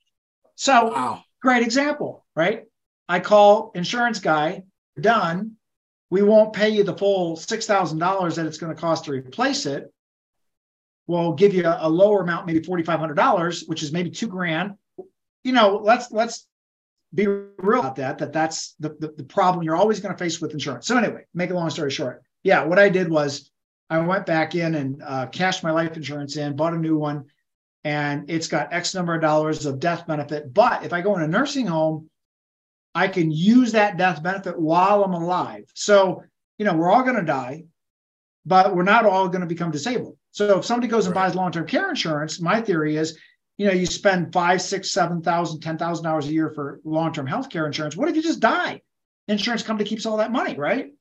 So, 0.57 0.89
Wow. 0.91 1.23
great 1.41 1.63
example, 1.63 2.25
right? 2.35 2.65
I 3.09 3.21
call 3.21 3.71
insurance 3.77 4.19
guy, 4.19 4.65
done. 5.01 5.53
we 6.11 6.23
won't 6.23 6.53
pay 6.53 6.71
you 6.71 6.83
the 6.83 6.97
full 6.97 7.37
$6,000 7.37 8.35
that 8.35 8.47
it's 8.47 8.59
going 8.59 8.75
to 8.75 8.81
cost 8.81 9.05
to 9.05 9.13
replace 9.13 9.65
it. 9.67 9.93
We'll 11.07 11.35
give 11.35 11.55
you 11.55 11.65
a, 11.67 11.79
a 11.83 11.89
lower 11.89 12.23
amount, 12.23 12.47
maybe 12.47 12.61
$4,500, 12.61 13.69
which 13.69 13.83
is 13.85 13.93
maybe 13.93 14.11
two 14.11 14.27
grand. 14.27 14.75
You 15.45 15.53
know, 15.53 15.77
let's, 15.83 16.11
let's 16.11 16.47
be 17.15 17.27
real 17.27 17.81
about 17.81 17.97
that, 17.97 18.19
that 18.19 18.33
that's 18.33 18.75
the, 18.79 18.91
the, 19.01 19.15
the 19.17 19.25
problem 19.25 19.63
you're 19.63 19.77
always 19.77 20.01
going 20.01 20.15
to 20.15 20.19
face 20.19 20.41
with 20.41 20.53
insurance. 20.53 20.87
So 20.87 20.97
anyway, 20.97 21.25
make 21.35 21.51
a 21.51 21.55
long 21.55 21.71
story 21.71 21.91
short. 21.91 22.23
Yeah. 22.43 22.65
What 22.65 22.79
I 22.79 22.89
did 22.89 23.09
was 23.09 23.51
I 23.89 23.99
went 23.99 24.27
back 24.27 24.55
in 24.55 24.75
and 24.75 25.03
uh, 25.03 25.27
cashed 25.27 25.63
my 25.63 25.71
life 25.71 25.97
insurance 25.97 26.37
in, 26.37 26.57
bought 26.57 26.75
a 26.75 26.79
new 26.79 26.99
one, 26.99 27.27
and 27.85 28.29
it's 28.29 28.49
got 28.49 28.73
X 28.73 28.95
number 28.95 29.15
of 29.15 29.23
dollars 29.23 29.65
of 29.65 29.79
death 29.79 30.07
benefit. 30.07 30.53
But 30.53 30.85
if 30.85 30.93
I 30.93 31.01
go 31.01 31.17
in 31.17 31.23
a 31.23 31.29
nursing 31.29 31.67
home, 31.67 32.11
I 32.95 33.09
can 33.09 33.31
use 33.31 33.73
that 33.73 33.97
death 33.97 34.23
benefit 34.23 34.59
while 34.59 35.05
I'm 35.05 35.15
alive. 35.15 35.71
So, 35.75 36.25
you 36.59 36.65
know, 36.65 36.75
we're 36.75 36.91
all 36.91 37.03
going 37.03 37.17
to 37.17 37.23
die, 37.23 37.65
but 38.45 38.75
we're 38.75 38.83
not 38.83 39.05
all 39.05 39.29
going 39.29 39.43
to 39.43 39.47
become 39.47 39.71
disabled. 39.71 40.17
So 40.33 40.59
if 40.59 40.65
somebody 40.65 40.89
goes 40.89 41.07
and 41.07 41.15
right. 41.15 41.27
buys 41.27 41.35
long-term 41.35 41.67
care 41.67 41.89
insurance, 41.89 42.41
my 42.41 42.61
theory 42.61 42.97
is, 42.97 43.19
you 43.59 43.67
know, 43.67 43.73
you 43.73 43.87
spend 43.87 44.33
five, 44.33 44.61
six, 44.61 44.91
seven 44.91 45.23
thousand, 45.23 45.61
ten 45.61 45.79
thousand 45.79 46.05
dollars 46.05 46.27
a 46.27 46.33
year 46.33 46.51
for 46.51 46.81
long-term 46.85 47.27
health 47.27 47.49
care 47.49 47.67
insurance. 47.67 47.97
What 47.97 48.09
if 48.09 48.17
you 48.17 48.23
just 48.23 48.41
die? 48.41 48.83
Insurance 49.29 49.63
company 49.63 49.89
keeps 49.89 50.07
all 50.07 50.19
that 50.19 50.31
money, 50.31 50.57
right? 50.57 50.93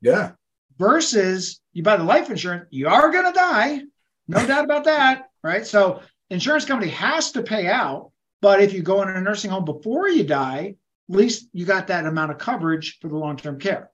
Yeah. 0.00 0.32
Versus 0.78 1.60
you 1.72 1.82
buy 1.82 1.96
the 1.96 2.04
life 2.04 2.30
insurance, 2.30 2.66
you 2.70 2.88
are 2.88 3.10
going 3.10 3.24
to 3.24 3.32
die. 3.32 3.80
No 4.26 4.46
doubt 4.46 4.64
about 4.64 4.84
that. 4.84 5.26
Right. 5.42 5.66
So 5.66 6.00
insurance 6.30 6.64
company 6.64 6.90
has 6.90 7.32
to 7.32 7.42
pay 7.42 7.66
out. 7.66 8.10
But 8.42 8.60
if 8.60 8.72
you 8.72 8.82
go 8.82 9.00
in 9.02 9.08
a 9.08 9.20
nursing 9.20 9.50
home 9.50 9.64
before 9.64 10.08
you 10.08 10.24
die, 10.24 10.76
at 11.08 11.16
least 11.16 11.48
you 11.52 11.64
got 11.64 11.86
that 11.86 12.06
amount 12.06 12.32
of 12.32 12.38
coverage 12.38 12.98
for 13.00 13.08
the 13.08 13.16
long-term 13.16 13.60
care. 13.60 13.90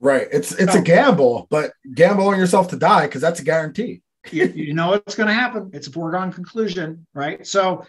Right. 0.00 0.26
It's 0.32 0.52
it's 0.52 0.72
so, 0.72 0.78
a 0.78 0.82
gamble, 0.82 1.46
but 1.50 1.72
gamble 1.94 2.28
on 2.28 2.38
yourself 2.38 2.68
to 2.68 2.76
die 2.76 3.06
because 3.06 3.20
that's 3.20 3.40
a 3.40 3.44
guarantee. 3.44 4.02
You, 4.30 4.46
you 4.46 4.74
know 4.74 4.88
what's 4.88 5.14
going 5.14 5.28
to 5.28 5.34
happen. 5.34 5.70
It's 5.72 5.86
a 5.86 5.92
foregone 5.92 6.32
conclusion, 6.32 7.06
right? 7.14 7.46
So, 7.46 7.84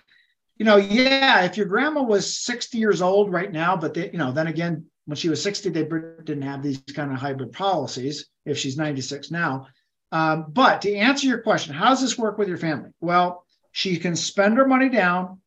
you 0.58 0.66
know, 0.66 0.78
yeah, 0.78 1.44
if 1.44 1.58
your 1.58 1.66
grandma 1.66 2.04
was 2.04 2.38
60 2.38 2.78
years 2.78 3.02
old 3.02 3.32
right 3.32 3.52
now, 3.52 3.76
but 3.76 3.94
they, 3.94 4.12
you 4.12 4.18
know, 4.18 4.32
then 4.32 4.48
again, 4.48 4.86
when 5.06 5.16
she 5.16 5.30
was 5.30 5.42
60, 5.44 5.70
they 5.70 5.84
didn't 5.84 6.42
have 6.42 6.64
these 6.64 6.82
kind 6.96 7.12
of 7.12 7.18
hybrid 7.18 7.52
policies. 7.52 8.28
If 8.46 8.58
she's 8.58 8.78
96 8.78 9.32
now, 9.32 9.68
um, 10.12 10.46
but 10.50 10.82
to 10.84 10.96
answer 10.96 11.28
your 11.28 11.40
question, 11.40 11.74
how 11.74 11.90
does 11.90 12.02
this 12.02 12.18
work 12.18 12.38
with 12.38 12.48
your 12.48 12.58
family? 12.58 12.92
Well, 13.02 13.44
she 13.72 13.98
can 13.98 14.16
spend 14.16 14.58
her 14.58 14.68
money 14.68 14.88
down 14.88 15.42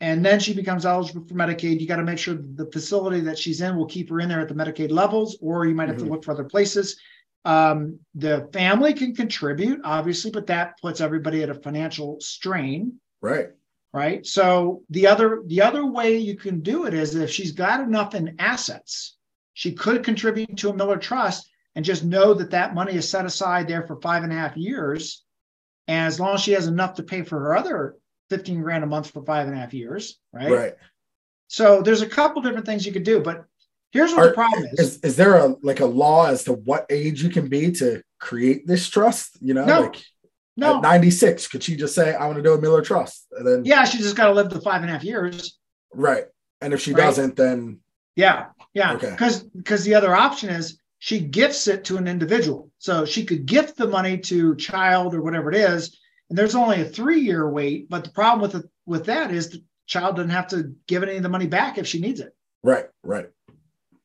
and 0.00 0.24
then 0.24 0.40
she 0.40 0.52
becomes 0.52 0.84
eligible 0.84 1.26
for 1.26 1.34
Medicaid. 1.34 1.80
You 1.80 1.86
got 1.86 1.96
to 1.96 2.02
make 2.02 2.18
sure 2.18 2.34
the 2.34 2.70
facility 2.70 3.20
that 3.20 3.38
she's 3.38 3.60
in 3.60 3.76
will 3.76 3.86
keep 3.86 4.10
her 4.10 4.20
in 4.20 4.28
there 4.28 4.40
at 4.40 4.48
the 4.48 4.54
Medicaid 4.54 4.90
levels, 4.90 5.38
or 5.40 5.64
you 5.64 5.74
might 5.74 5.88
have 5.88 5.96
mm-hmm. 5.96 6.06
to 6.06 6.12
look 6.12 6.24
for 6.24 6.32
other 6.32 6.44
places. 6.44 6.98
Um, 7.46 8.00
the 8.16 8.48
family 8.52 8.92
can 8.92 9.14
contribute, 9.14 9.80
obviously, 9.84 10.32
but 10.32 10.48
that 10.48 10.80
puts 10.82 11.00
everybody 11.00 11.44
at 11.44 11.48
a 11.48 11.54
financial 11.54 12.20
strain. 12.20 12.94
Right. 13.22 13.50
Right. 13.92 14.26
So 14.26 14.82
the 14.90 15.06
other 15.06 15.42
the 15.46 15.62
other 15.62 15.86
way 15.86 16.18
you 16.18 16.36
can 16.36 16.60
do 16.60 16.86
it 16.86 16.92
is 16.92 17.14
if 17.14 17.30
she's 17.30 17.52
got 17.52 17.80
enough 17.80 18.16
in 18.16 18.34
assets, 18.40 19.16
she 19.54 19.72
could 19.72 20.04
contribute 20.04 20.56
to 20.58 20.70
a 20.70 20.74
Miller 20.74 20.98
Trust 20.98 21.48
and 21.76 21.84
just 21.84 22.04
know 22.04 22.34
that 22.34 22.50
that 22.50 22.74
money 22.74 22.94
is 22.94 23.08
set 23.08 23.24
aside 23.24 23.68
there 23.68 23.86
for 23.86 24.00
five 24.00 24.24
and 24.24 24.32
a 24.32 24.36
half 24.36 24.56
years. 24.56 25.22
And 25.86 26.06
as 26.06 26.18
long 26.18 26.34
as 26.34 26.40
she 26.40 26.52
has 26.52 26.66
enough 26.66 26.94
to 26.94 27.04
pay 27.04 27.22
for 27.22 27.38
her 27.38 27.56
other 27.56 27.94
15 28.30 28.60
grand 28.60 28.82
a 28.82 28.88
month 28.88 29.12
for 29.12 29.24
five 29.24 29.46
and 29.46 29.56
a 29.56 29.60
half 29.60 29.72
years, 29.72 30.18
right? 30.32 30.50
Right. 30.50 30.74
So 31.46 31.80
there's 31.80 32.02
a 32.02 32.08
couple 32.08 32.42
different 32.42 32.66
things 32.66 32.84
you 32.84 32.92
could 32.92 33.04
do, 33.04 33.20
but 33.20 33.44
here's 33.96 34.12
what 34.12 34.20
Are, 34.20 34.28
the 34.28 34.34
problem 34.34 34.64
is. 34.72 34.78
is. 34.78 35.00
Is 35.00 35.16
there 35.16 35.36
a 35.36 35.56
like 35.62 35.80
a 35.80 35.86
law 35.86 36.26
as 36.26 36.44
to 36.44 36.52
what 36.52 36.86
age 36.90 37.22
you 37.22 37.30
can 37.30 37.48
be 37.48 37.72
to 37.72 38.02
create 38.18 38.66
this 38.66 38.88
trust? 38.88 39.38
You 39.40 39.54
know, 39.54 39.64
no. 39.64 39.80
like 39.82 40.04
no. 40.56 40.76
at 40.76 40.82
96, 40.82 41.48
could 41.48 41.62
she 41.62 41.76
just 41.76 41.94
say, 41.94 42.14
I 42.14 42.26
want 42.26 42.36
to 42.36 42.42
do 42.42 42.54
a 42.54 42.60
Miller 42.60 42.82
Trust? 42.82 43.26
And 43.32 43.46
then 43.46 43.64
yeah, 43.64 43.84
she 43.84 43.98
just 43.98 44.16
got 44.16 44.28
to 44.28 44.32
live 44.32 44.50
the 44.50 44.60
five 44.60 44.82
and 44.82 44.90
a 44.90 44.92
half 44.92 45.04
years. 45.04 45.58
Right. 45.92 46.24
And 46.60 46.72
if 46.72 46.80
she 46.80 46.92
right? 46.92 47.02
doesn't, 47.02 47.36
then 47.36 47.80
yeah, 48.14 48.46
yeah. 48.74 48.94
Okay. 48.94 49.10
Because 49.10 49.42
because 49.42 49.84
the 49.84 49.94
other 49.94 50.14
option 50.14 50.50
is 50.50 50.78
she 50.98 51.20
gifts 51.20 51.66
it 51.68 51.84
to 51.84 51.96
an 51.96 52.08
individual. 52.08 52.70
So 52.78 53.04
she 53.04 53.24
could 53.24 53.46
gift 53.46 53.76
the 53.76 53.88
money 53.88 54.18
to 54.18 54.56
child 54.56 55.14
or 55.14 55.22
whatever 55.22 55.50
it 55.50 55.56
is, 55.56 55.98
and 56.28 56.38
there's 56.38 56.54
only 56.54 56.80
a 56.80 56.84
three 56.84 57.20
year 57.20 57.48
wait. 57.48 57.88
But 57.88 58.04
the 58.04 58.10
problem 58.10 58.40
with 58.40 58.62
it, 58.62 58.70
with 58.86 59.06
that 59.06 59.30
is 59.30 59.50
the 59.50 59.62
child 59.86 60.16
doesn't 60.16 60.30
have 60.30 60.48
to 60.48 60.74
give 60.86 61.02
any 61.02 61.16
of 61.16 61.22
the 61.22 61.28
money 61.28 61.46
back 61.46 61.78
if 61.78 61.86
she 61.86 62.00
needs 62.00 62.20
it. 62.20 62.34
Right, 62.62 62.86
right. 63.02 63.28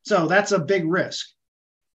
So 0.03 0.27
that's 0.27 0.51
a 0.51 0.59
big 0.59 0.85
risk. 0.85 1.27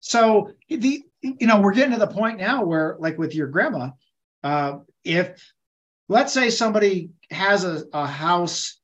So 0.00 0.50
the 0.68 1.02
you 1.20 1.46
know 1.46 1.60
we're 1.60 1.74
getting 1.74 1.92
to 1.92 1.98
the 1.98 2.06
point 2.06 2.38
now 2.38 2.64
where 2.64 2.96
like 2.98 3.18
with 3.18 3.34
your 3.34 3.46
grandma, 3.46 3.90
uh, 4.42 4.78
if 5.04 5.52
let's 6.08 6.32
say 6.32 6.50
somebody 6.50 7.10
has 7.30 7.64
a, 7.64 7.84
a 7.92 8.06
house, 8.06 8.80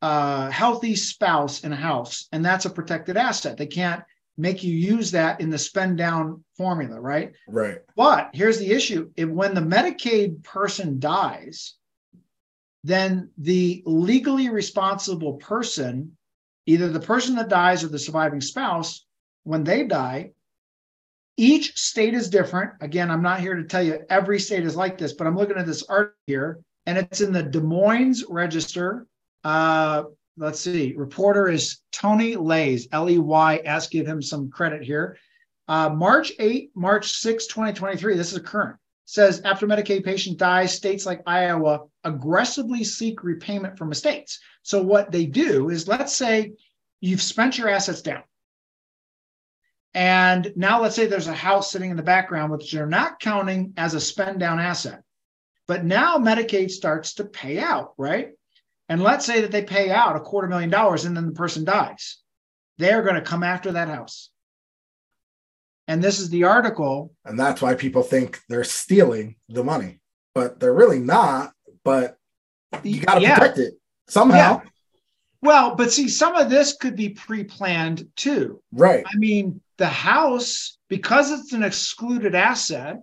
a 0.00 0.06
uh, 0.06 0.50
healthy 0.50 0.96
spouse 0.96 1.64
in 1.64 1.72
a 1.72 1.76
house, 1.76 2.28
and 2.32 2.44
that's 2.44 2.64
a 2.64 2.70
protected 2.70 3.16
asset. 3.16 3.56
They 3.56 3.66
can't 3.66 4.02
make 4.38 4.64
you 4.64 4.74
use 4.74 5.10
that 5.10 5.40
in 5.40 5.50
the 5.50 5.58
spend 5.58 5.98
down 5.98 6.42
formula, 6.56 7.00
right? 7.00 7.32
Right. 7.46 7.78
But 7.96 8.30
here's 8.32 8.58
the 8.58 8.72
issue 8.72 9.10
if 9.16 9.28
when 9.28 9.54
the 9.54 9.60
Medicaid 9.60 10.42
person 10.42 10.98
dies, 10.98 11.74
then 12.84 13.30
the 13.38 13.82
legally 13.86 14.48
responsible 14.48 15.34
person, 15.34 16.16
either 16.66 16.88
the 16.88 17.00
person 17.00 17.36
that 17.36 17.48
dies 17.48 17.82
or 17.82 17.88
the 17.88 17.98
surviving 17.98 18.40
spouse, 18.40 19.04
when 19.44 19.64
they 19.64 19.84
die, 19.84 20.32
each 21.36 21.76
state 21.78 22.14
is 22.14 22.28
different. 22.28 22.72
Again, 22.80 23.10
I'm 23.10 23.22
not 23.22 23.40
here 23.40 23.54
to 23.54 23.64
tell 23.64 23.82
you 23.82 24.00
every 24.10 24.38
state 24.38 24.64
is 24.64 24.76
like 24.76 24.98
this, 24.98 25.12
but 25.12 25.26
I'm 25.26 25.36
looking 25.36 25.56
at 25.56 25.66
this 25.66 25.82
art 25.84 26.16
here, 26.26 26.60
and 26.86 26.98
it's 26.98 27.20
in 27.20 27.32
the 27.32 27.42
Des 27.42 27.60
Moines 27.60 28.24
Register. 28.28 29.06
Uh, 29.42 30.04
let's 30.36 30.60
see, 30.60 30.92
reporter 30.96 31.48
is 31.48 31.80
Tony 31.90 32.36
Leys, 32.36 32.88
L 32.92 33.10
E 33.10 33.18
Y 33.18 33.60
S. 33.64 33.88
Give 33.88 34.06
him 34.06 34.22
some 34.22 34.50
credit 34.50 34.82
here. 34.82 35.16
Uh, 35.68 35.88
March 35.88 36.32
8, 36.38 36.70
March 36.74 37.12
6, 37.12 37.46
2023, 37.46 38.16
this 38.16 38.32
is 38.32 38.36
a 38.36 38.40
current, 38.40 38.76
says 39.04 39.40
after 39.42 39.66
Medicaid 39.66 40.04
patient 40.04 40.36
dies, 40.36 40.74
states 40.74 41.06
like 41.06 41.22
Iowa 41.26 41.86
aggressively 42.04 42.84
seek 42.84 43.22
repayment 43.22 43.78
from 43.78 43.92
estates. 43.92 44.40
So, 44.62 44.82
what 44.82 45.10
they 45.10 45.26
do 45.26 45.70
is 45.70 45.88
let's 45.88 46.14
say 46.14 46.52
you've 47.00 47.22
spent 47.22 47.58
your 47.58 47.68
assets 47.68 48.02
down. 48.02 48.22
And 49.94 50.52
now 50.56 50.80
let's 50.80 50.96
say 50.96 51.06
there's 51.06 51.26
a 51.26 51.34
house 51.34 51.70
sitting 51.70 51.90
in 51.90 51.96
the 51.96 52.02
background, 52.02 52.50
which 52.50 52.72
you're 52.72 52.86
not 52.86 53.20
counting 53.20 53.74
as 53.76 53.94
a 53.94 54.00
spend 54.00 54.40
down 54.40 54.58
asset. 54.58 55.02
But 55.68 55.84
now 55.84 56.16
Medicaid 56.16 56.70
starts 56.70 57.14
to 57.14 57.24
pay 57.24 57.58
out, 57.58 57.92
right? 57.98 58.30
And 58.88 59.02
let's 59.02 59.26
say 59.26 59.42
that 59.42 59.50
they 59.50 59.62
pay 59.62 59.90
out 59.90 60.16
a 60.16 60.20
quarter 60.20 60.48
million 60.48 60.70
dollars 60.70 61.04
and 61.04 61.16
then 61.16 61.26
the 61.26 61.32
person 61.32 61.64
dies. 61.64 62.18
They're 62.78 63.02
going 63.02 63.14
to 63.14 63.20
come 63.20 63.42
after 63.42 63.72
that 63.72 63.88
house. 63.88 64.30
And 65.88 66.02
this 66.02 66.20
is 66.20 66.30
the 66.30 66.44
article. 66.44 67.12
And 67.24 67.38
that's 67.38 67.60
why 67.60 67.74
people 67.74 68.02
think 68.02 68.40
they're 68.48 68.64
stealing 68.64 69.36
the 69.48 69.64
money, 69.64 70.00
but 70.34 70.60
they're 70.60 70.74
really 70.74 70.98
not. 70.98 71.52
But 71.84 72.16
you 72.82 73.00
got 73.00 73.16
to 73.16 73.20
yeah. 73.22 73.38
protect 73.38 73.58
it 73.58 73.74
somehow. 74.08 74.62
Yeah. 74.62 74.70
Well, 75.42 75.74
but 75.74 75.92
see, 75.92 76.08
some 76.08 76.36
of 76.36 76.50
this 76.50 76.76
could 76.76 76.94
be 76.94 77.10
pre 77.10 77.44
planned 77.44 78.08
too. 78.16 78.62
Right. 78.72 79.04
I 79.06 79.16
mean, 79.16 79.60
the 79.76 79.88
house, 79.88 80.78
because 80.88 81.32
it's 81.32 81.52
an 81.52 81.64
excluded 81.64 82.34
asset, 82.34 83.02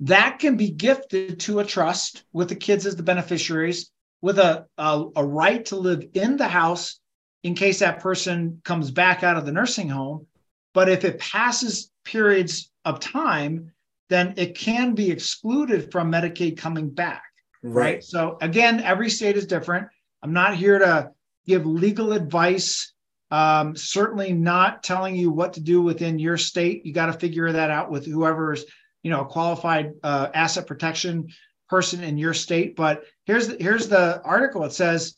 that 0.00 0.38
can 0.38 0.56
be 0.58 0.70
gifted 0.70 1.40
to 1.40 1.60
a 1.60 1.64
trust 1.64 2.24
with 2.32 2.50
the 2.50 2.54
kids 2.54 2.84
as 2.84 2.96
the 2.96 3.02
beneficiaries 3.02 3.90
with 4.20 4.38
a, 4.38 4.66
a, 4.76 5.06
a 5.16 5.24
right 5.24 5.64
to 5.66 5.76
live 5.76 6.04
in 6.12 6.36
the 6.36 6.48
house 6.48 7.00
in 7.42 7.54
case 7.54 7.78
that 7.78 8.00
person 8.00 8.60
comes 8.64 8.90
back 8.90 9.22
out 9.22 9.36
of 9.36 9.46
the 9.46 9.52
nursing 9.52 9.88
home. 9.88 10.26
But 10.74 10.90
if 10.90 11.04
it 11.04 11.18
passes 11.18 11.90
periods 12.04 12.70
of 12.84 13.00
time, 13.00 13.72
then 14.10 14.34
it 14.36 14.58
can 14.58 14.94
be 14.94 15.10
excluded 15.10 15.90
from 15.90 16.12
Medicaid 16.12 16.58
coming 16.58 16.90
back. 16.90 17.22
Right. 17.66 17.94
right. 17.94 18.04
So 18.04 18.38
again, 18.40 18.80
every 18.80 19.10
state 19.10 19.36
is 19.36 19.46
different. 19.46 19.88
I'm 20.22 20.32
not 20.32 20.56
here 20.56 20.78
to 20.78 21.10
give 21.46 21.66
legal 21.66 22.12
advice. 22.12 22.92
Um, 23.30 23.74
certainly 23.74 24.32
not 24.32 24.84
telling 24.84 25.16
you 25.16 25.32
what 25.32 25.54
to 25.54 25.60
do 25.60 25.82
within 25.82 26.18
your 26.18 26.36
state. 26.36 26.86
You 26.86 26.92
got 26.92 27.06
to 27.06 27.12
figure 27.12 27.50
that 27.50 27.70
out 27.70 27.90
with 27.90 28.06
whoever's, 28.06 28.64
you 29.02 29.10
know, 29.10 29.24
qualified 29.24 29.94
uh, 30.04 30.28
asset 30.32 30.68
protection 30.68 31.28
person 31.68 32.04
in 32.04 32.18
your 32.18 32.34
state. 32.34 32.76
But 32.76 33.02
here's 33.24 33.48
the, 33.48 33.56
here's 33.58 33.88
the 33.88 34.22
article. 34.22 34.62
It 34.62 34.72
says 34.72 35.16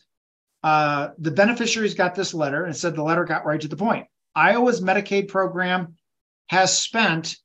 uh, 0.62 1.08
the 1.18 1.30
beneficiaries 1.30 1.92
got 1.94 2.14
this 2.14 2.32
letter, 2.32 2.64
and 2.64 2.74
it 2.74 2.78
said 2.78 2.96
the 2.96 3.02
letter 3.02 3.24
got 3.24 3.44
right 3.44 3.61
to 3.61 3.68
the 3.68 3.76
point. 3.76 4.06
Iowa's 4.34 4.80
Medicaid 4.80 5.28
program 5.28 5.96
has 6.46 6.76
spent 6.76 7.37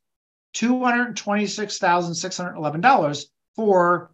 two 0.53 0.81
hundred 0.81 1.17
twenty-six 1.17 1.77
thousand 1.77 2.15
six 2.15 2.37
hundred 2.37 2.55
eleven 2.55 2.79
dollars 2.79 3.29
for, 3.57 4.11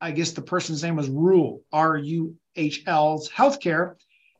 I 0.00 0.12
guess 0.12 0.32
the 0.32 0.42
person's 0.42 0.82
name 0.82 0.96
was 0.96 1.08
Rule 1.08 1.62
R 1.72 1.96
U 1.96 2.36
H 2.56 2.82
L's 2.86 3.28
healthcare, 3.28 3.96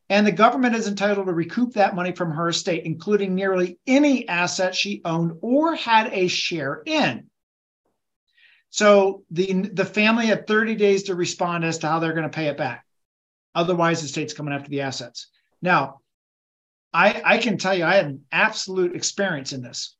And 0.09 0.27
the 0.27 0.33
government 0.33 0.75
is 0.75 0.89
entitled 0.89 1.27
to 1.27 1.33
recoup 1.33 1.75
that 1.75 1.95
money 1.95 2.13
from 2.13 2.33
her 2.33 2.49
estate, 2.49 2.85
including 2.85 3.35
nearly 3.35 3.79
any 3.87 4.29
asset 4.29 4.75
she 4.75 5.03
owned 5.05 5.39
or 5.41 5.75
had 5.75 6.13
a 6.13 6.27
share 6.29 6.83
in. 6.85 7.31
So 8.71 9.25
the, 9.31 9.53
the 9.53 9.85
family 9.85 10.27
had 10.27 10.47
30 10.47 10.77
days 10.77 11.05
to 11.05 11.15
respond 11.15 11.65
as 11.65 11.79
to 11.79 11.89
how 11.89 11.99
they're 11.99 12.13
going 12.13 12.25
to 12.25 12.29
pay 12.29 12.47
it 12.47 12.57
back. 12.57 12.85
Otherwise, 13.55 14.01
the 14.01 14.09
state's 14.09 14.33
coming 14.33 14.55
after 14.55 14.69
the 14.69 14.83
assets. 14.83 15.29
Now, 15.61 16.01
I, 16.93 17.21
I 17.25 17.39
can 17.39 17.59
tell 17.59 17.75
you, 17.75 17.85
I 17.85 17.95
had 17.95 18.07
an 18.07 18.25
absolute 18.33 18.97
experience 18.97 19.53
in 19.53 19.63
this. 19.63 19.97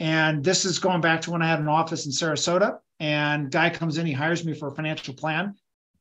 And 0.00 0.44
this 0.44 0.64
is 0.64 0.78
going 0.78 1.00
back 1.00 1.22
to 1.22 1.30
when 1.30 1.42
I 1.42 1.48
had 1.48 1.60
an 1.60 1.68
office 1.68 2.06
in 2.06 2.12
Sarasota. 2.12 2.78
And 2.98 3.50
guy 3.50 3.70
comes 3.70 3.98
in, 3.98 4.06
he 4.06 4.12
hires 4.12 4.44
me 4.44 4.54
for 4.54 4.68
a 4.68 4.74
financial 4.74 5.14
plan 5.14 5.54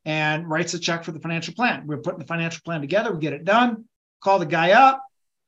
and 0.05 0.49
writes 0.49 0.73
a 0.73 0.79
check 0.79 1.03
for 1.03 1.11
the 1.11 1.19
financial 1.19 1.53
plan. 1.53 1.85
We're 1.85 1.97
putting 1.97 2.19
the 2.19 2.25
financial 2.25 2.61
plan 2.63 2.81
together, 2.81 3.13
we 3.13 3.19
get 3.19 3.33
it 3.33 3.45
done, 3.45 3.85
call 4.21 4.39
the 4.39 4.45
guy 4.45 4.71
up, 4.71 5.03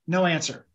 no 0.08 0.26
answer, 0.26 0.68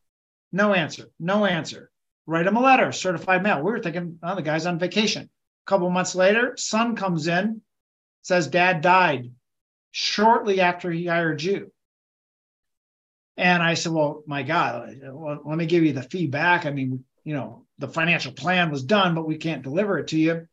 no 0.53 0.75
answer, 0.75 1.11
no 1.19 1.45
answer. 1.45 1.91
Write 2.27 2.47
him 2.47 2.57
a 2.57 2.61
letter, 2.61 2.93
certified 2.93 3.43
mail. 3.43 3.63
We 3.63 3.73
were 3.73 3.81
thinking, 3.81 4.19
oh, 4.23 4.35
the 4.35 4.43
guy's 4.43 4.67
on 4.67 4.79
vacation. 4.79 5.25
A 5.25 5.71
couple 5.71 5.89
months 5.91 6.15
later, 6.15 6.55
son 6.57 6.95
comes 6.95 7.27
in, 7.27 7.63
says 8.23 8.49
dad 8.49 8.81
died 8.81 9.31
shortly 9.91 10.61
after 10.61 10.91
he 10.91 11.07
hired 11.07 11.43
you. 11.43 11.73
And 13.37 13.63
I 13.63 13.75
said, 13.75 13.93
well, 13.93 14.23
my 14.27 14.43
God, 14.43 15.01
let 15.45 15.57
me 15.57 15.67
give 15.67 15.85
you 15.85 15.93
the 15.93 16.03
feedback. 16.03 16.67
I 16.67 16.71
mean, 16.71 17.05
you 17.29 17.35
know, 17.35 17.67
the 17.79 17.89
financial 17.89 18.33
plan 18.33 18.71
was 18.71 18.83
done, 18.83 19.15
but 19.15 19.27
we 19.27 19.37
can't 19.37 19.63
deliver 19.63 19.99
it 19.99 20.09
to 20.09 20.19
you. 20.19 20.49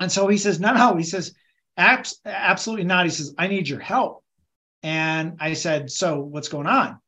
And 0.00 0.10
so 0.10 0.26
he 0.26 0.36
says, 0.36 0.58
no, 0.58 0.72
no. 0.74 0.96
He 0.96 1.04
says, 1.04 1.34
Abs- 1.76 2.20
absolutely 2.26 2.84
not. 2.84 3.04
He 3.04 3.10
says, 3.10 3.32
I 3.38 3.46
need 3.46 3.68
your 3.68 3.78
help. 3.78 4.24
And 4.82 5.36
I 5.38 5.54
said, 5.54 5.90
So 5.90 6.18
what's 6.18 6.48
going 6.48 6.66
on? 6.66 6.98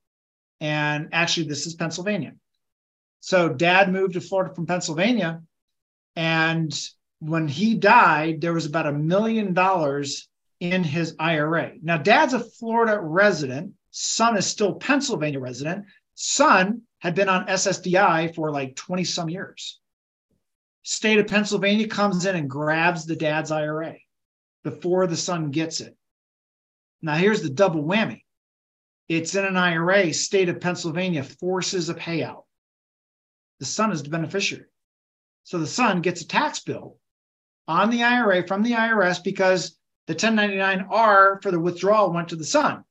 And 0.60 1.08
actually, 1.10 1.48
this 1.48 1.66
is 1.66 1.74
Pennsylvania. 1.74 2.34
So 3.18 3.48
dad 3.48 3.92
moved 3.92 4.14
to 4.14 4.20
Florida 4.20 4.54
from 4.54 4.66
Pennsylvania. 4.66 5.42
And 6.14 6.72
when 7.18 7.48
he 7.48 7.74
died, 7.74 8.40
there 8.40 8.54
was 8.54 8.66
about 8.66 8.86
a 8.86 8.92
million 8.92 9.52
dollars 9.54 10.28
in 10.60 10.84
his 10.84 11.16
IRA. 11.18 11.72
Now, 11.82 11.96
dad's 11.96 12.34
a 12.34 12.40
Florida 12.40 13.00
resident, 13.00 13.72
son 13.90 14.36
is 14.36 14.46
still 14.46 14.74
Pennsylvania 14.74 15.40
resident. 15.40 15.86
Son 16.14 16.82
had 17.00 17.14
been 17.14 17.28
on 17.28 17.46
SSDI 17.46 18.34
for 18.34 18.50
like 18.50 18.76
20 18.76 19.04
some 19.04 19.28
years. 19.28 19.80
State 20.82 21.18
of 21.18 21.26
Pennsylvania 21.26 21.88
comes 21.88 22.24
in 22.24 22.36
and 22.36 22.48
grabs 22.48 23.04
the 23.04 23.16
dad's 23.16 23.50
IRA 23.50 23.96
before 24.64 25.06
the 25.06 25.16
son 25.16 25.50
gets 25.50 25.80
it. 25.80 25.96
Now, 27.02 27.14
here's 27.14 27.42
the 27.42 27.50
double 27.50 27.82
whammy 27.82 28.22
it's 29.08 29.34
in 29.34 29.44
an 29.44 29.56
IRA, 29.56 30.12
state 30.12 30.48
of 30.48 30.60
Pennsylvania 30.60 31.24
forces 31.24 31.88
a 31.88 31.94
payout. 31.94 32.44
The 33.58 33.64
son 33.64 33.90
is 33.90 34.04
the 34.04 34.08
beneficiary. 34.08 34.66
So 35.42 35.58
the 35.58 35.66
son 35.66 36.00
gets 36.00 36.20
a 36.20 36.28
tax 36.28 36.60
bill 36.60 36.96
on 37.66 37.90
the 37.90 38.04
IRA 38.04 38.46
from 38.46 38.62
the 38.62 38.72
IRS 38.72 39.22
because 39.24 39.76
the 40.06 40.14
1099R 40.14 41.42
for 41.42 41.50
the 41.50 41.58
withdrawal 41.58 42.12
went 42.12 42.28
to 42.28 42.36
the 42.36 42.44
son. 42.44 42.84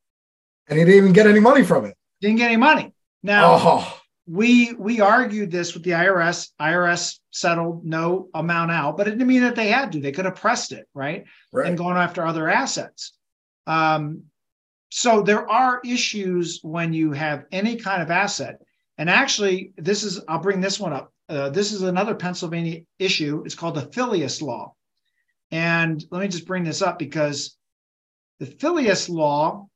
And 0.68 0.78
he 0.78 0.84
didn't 0.84 0.98
even 0.98 1.14
get 1.14 1.26
any 1.26 1.40
money 1.40 1.64
from 1.64 1.86
it. 1.86 1.96
Didn't 2.20 2.38
get 2.38 2.52
any 2.52 2.58
money. 2.58 2.94
Now, 3.24 3.58
oh 3.60 4.00
we 4.30 4.74
we 4.74 5.02
argued 5.02 5.50
this 5.50 5.74
with 5.74 5.84
the 5.84 5.92
IRS. 5.92 6.50
IRS 6.62 7.20
settled 7.32 7.84
no 7.84 8.30
amount 8.36 8.70
out, 8.70 8.96
but 8.96 9.08
it 9.08 9.12
didn't 9.12 9.28
mean 9.28 9.42
that 9.42 9.56
they 9.56 9.70
had 9.70 9.92
to. 9.92 10.00
They 10.00 10.12
could 10.12 10.26
have 10.26 10.36
pressed 10.36 10.72
it, 10.72 10.88
right? 10.94 11.26
right. 11.52 11.68
And 11.68 11.78
gone 11.78 11.98
after 11.98 12.26
other 12.26 12.48
assets. 12.48 13.14
Um, 13.66 14.26
so 14.90 15.24
there 15.24 15.50
are 15.50 15.82
issues 15.84 16.60
when 16.62 16.94
you 16.94 17.12
have 17.12 17.46
any 17.52 17.78
kind 17.78 18.04
of 18.04 18.12
asset. 18.12 18.60
And 19.00 19.10
actually, 19.10 19.74
this 19.78 20.04
is 20.04 20.22
I'll 20.28 20.40
bring 20.40 20.62
this 20.62 20.80
one 20.80 20.94
up. 20.94 21.12
Uh, 21.28 21.50
this 21.50 21.72
is 21.72 21.82
another 21.82 22.14
Pennsylvania 22.14 22.82
issue. 23.00 23.42
It's 23.46 23.56
called 23.56 23.76
the 23.76 23.90
Filius 23.94 24.44
Law. 24.44 24.76
And 25.50 26.04
let 26.12 26.22
me 26.22 26.28
just 26.28 26.46
bring 26.46 26.64
this 26.64 26.84
up 26.84 27.00
because 27.00 27.58
the 28.40 28.46
Filius 28.46 29.10
Law 29.10 29.69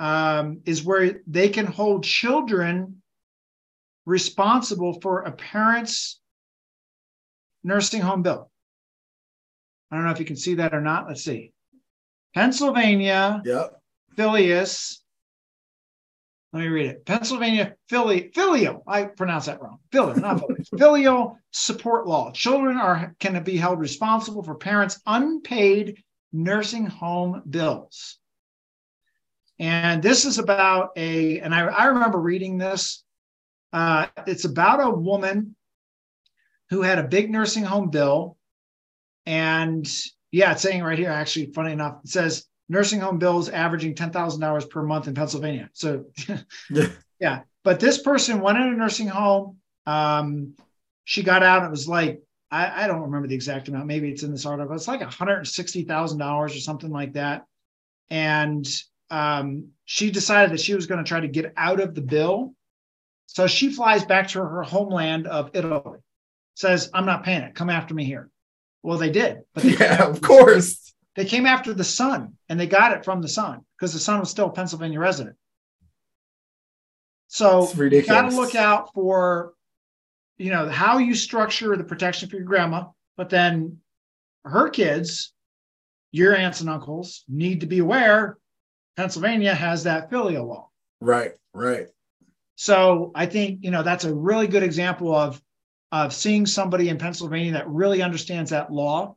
um, 0.00 0.60
is 0.64 0.84
where 0.84 1.20
they 1.26 1.48
can 1.48 1.66
hold 1.66 2.04
children 2.04 3.02
responsible 4.06 5.00
for 5.00 5.22
a 5.22 5.32
parent's 5.32 6.20
nursing 7.64 8.00
home 8.00 8.22
bill. 8.22 8.50
I 9.90 9.96
don't 9.96 10.04
know 10.04 10.12
if 10.12 10.20
you 10.20 10.24
can 10.24 10.36
see 10.36 10.54
that 10.54 10.74
or 10.74 10.80
not. 10.80 11.08
Let's 11.08 11.24
see. 11.24 11.52
Pennsylvania, 12.34 13.42
yep. 13.44 13.80
Filius. 14.16 15.02
Let 16.52 16.60
me 16.60 16.68
read 16.68 16.86
it. 16.86 17.04
Pennsylvania 17.04 17.74
fili, 17.88 18.30
filial. 18.34 18.82
I 18.86 19.04
pronounce 19.04 19.46
that 19.46 19.60
wrong. 19.60 19.78
Filial, 19.92 20.16
not 20.16 20.42
filial 20.78 21.38
support 21.50 22.06
law. 22.06 22.30
Children 22.32 22.78
are 22.78 23.14
can 23.20 23.42
be 23.42 23.56
held 23.56 23.78
responsible 23.78 24.42
for 24.42 24.54
parents' 24.54 25.00
unpaid 25.06 26.02
nursing 26.32 26.86
home 26.86 27.42
bills. 27.48 28.17
And 29.58 30.02
this 30.02 30.24
is 30.24 30.38
about 30.38 30.90
a, 30.96 31.40
and 31.40 31.54
I, 31.54 31.66
I 31.66 31.86
remember 31.86 32.18
reading 32.18 32.58
this 32.58 33.02
uh, 33.72 34.06
it's 34.26 34.44
about 34.44 34.80
a 34.80 34.90
woman 34.90 35.54
who 36.70 36.82
had 36.82 36.98
a 36.98 37.04
big 37.04 37.30
nursing 37.30 37.64
home 37.64 37.90
bill. 37.90 38.36
And 39.26 39.86
yeah, 40.30 40.52
it's 40.52 40.62
saying 40.62 40.82
right 40.82 40.98
here, 40.98 41.10
actually, 41.10 41.52
funny 41.52 41.72
enough, 41.72 42.00
it 42.04 42.10
says 42.10 42.46
nursing 42.68 43.00
home 43.00 43.18
bills 43.18 43.48
averaging 43.48 43.94
$10,000 43.94 44.70
per 44.70 44.82
month 44.82 45.08
in 45.08 45.14
Pennsylvania. 45.14 45.70
So, 45.72 46.04
yeah. 46.70 46.86
yeah. 47.20 47.40
But 47.64 47.80
this 47.80 48.00
person 48.00 48.40
went 48.40 48.58
in 48.58 48.68
a 48.68 48.76
nursing 48.76 49.08
home. 49.08 49.58
Um, 49.86 50.54
she 51.04 51.22
got 51.22 51.42
out. 51.42 51.64
It 51.64 51.70
was 51.70 51.88
like, 51.88 52.22
I, 52.50 52.84
I 52.84 52.86
don't 52.86 53.02
remember 53.02 53.28
the 53.28 53.34
exact 53.34 53.68
amount. 53.68 53.86
Maybe 53.86 54.10
it's 54.10 54.22
in 54.22 54.30
this 54.30 54.46
article. 54.46 54.74
It's 54.74 54.88
like 54.88 55.00
$160,000 55.00 56.40
or 56.40 56.48
something 56.48 56.90
like 56.90 57.14
that. 57.14 57.44
And 58.10 58.66
um, 59.10 59.68
she 59.84 60.10
decided 60.10 60.52
that 60.52 60.60
she 60.60 60.74
was 60.74 60.86
going 60.86 61.02
to 61.02 61.08
try 61.08 61.20
to 61.20 61.28
get 61.28 61.52
out 61.56 61.80
of 61.80 61.94
the 61.94 62.00
bill 62.00 62.54
so 63.28 63.46
she 63.46 63.70
flies 63.70 64.04
back 64.04 64.28
to 64.28 64.40
her 64.40 64.62
homeland 64.62 65.26
of 65.26 65.50
Italy, 65.52 66.00
says, 66.54 66.90
I'm 66.94 67.04
not 67.04 67.24
paying 67.24 67.42
it. 67.42 67.54
Come 67.54 67.70
after 67.70 67.94
me 67.94 68.04
here. 68.04 68.30
Well, 68.82 68.98
they 68.98 69.10
did. 69.10 69.42
But 69.54 69.64
they 69.64 69.70
yeah, 69.78 70.08
of 70.08 70.20
course. 70.22 70.94
They 71.14 71.26
came 71.26 71.46
after 71.46 71.74
the 71.74 71.84
son 71.84 72.34
and 72.48 72.58
they 72.58 72.66
got 72.66 72.92
it 72.92 73.04
from 73.04 73.20
the 73.20 73.28
son 73.28 73.60
because 73.76 73.92
the 73.92 73.98
son 73.98 74.18
was 74.18 74.30
still 74.30 74.46
a 74.46 74.52
Pennsylvania 74.52 74.98
resident. 74.98 75.36
So 77.28 77.70
you 77.74 78.02
got 78.02 78.30
to 78.30 78.36
look 78.36 78.54
out 78.54 78.94
for, 78.94 79.52
you 80.38 80.50
know, 80.50 80.68
how 80.68 80.96
you 80.96 81.14
structure 81.14 81.76
the 81.76 81.84
protection 81.84 82.30
for 82.30 82.36
your 82.36 82.46
grandma, 82.46 82.86
but 83.18 83.28
then 83.28 83.78
her 84.44 84.70
kids, 84.70 85.34
your 86.12 86.34
aunts 86.34 86.62
and 86.62 86.70
uncles 86.70 87.24
need 87.28 87.60
to 87.60 87.66
be 87.66 87.80
aware 87.80 88.38
Pennsylvania 88.98 89.54
has 89.54 89.84
that 89.84 90.10
filial 90.10 90.44
law. 90.44 90.70
Right, 91.00 91.34
right. 91.54 91.86
So 92.56 93.12
I 93.14 93.26
think 93.26 93.60
you 93.62 93.70
know 93.70 93.84
that's 93.84 94.04
a 94.04 94.12
really 94.12 94.48
good 94.48 94.64
example 94.64 95.14
of 95.14 95.40
of 95.92 96.12
seeing 96.12 96.46
somebody 96.46 96.88
in 96.88 96.98
Pennsylvania 96.98 97.52
that 97.52 97.68
really 97.68 98.02
understands 98.02 98.50
that 98.50 98.72
law 98.72 99.14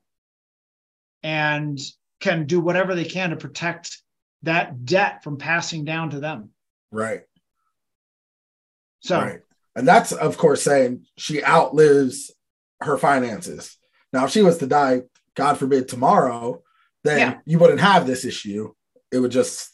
and 1.24 1.80
can 2.20 2.46
do 2.46 2.62
whatever 2.62 2.94
they 2.94 3.06
can 3.06 3.32
to 3.32 3.36
protect 3.36 3.98
that 4.44 4.86
debt 4.86 5.24
from 5.24 5.38
passing 5.38 5.84
down 5.84 6.12
to 6.12 6.20
them. 6.20 6.52
Right. 6.91 7.22
So 9.00 9.20
right. 9.20 9.39
And 9.76 9.88
that's 9.88 10.12
of 10.12 10.38
course 10.38 10.62
saying 10.62 11.08
she 11.17 11.44
outlives 11.44 12.32
her 12.82 13.00
finances. 13.00 13.78
Now, 14.13 14.26
if 14.26 14.32
she 14.32 14.44
was 14.44 14.60
to 14.60 14.67
die, 14.67 15.02
God 15.36 15.58
forbid, 15.58 15.88
tomorrow, 15.88 16.62
then 17.04 17.17
yeah. 17.17 17.38
you 17.46 17.58
wouldn't 17.58 17.80
have 17.80 18.06
this 18.06 18.26
issue. 18.26 18.74
It 19.12 19.17
would 19.17 19.32
just 19.32 19.71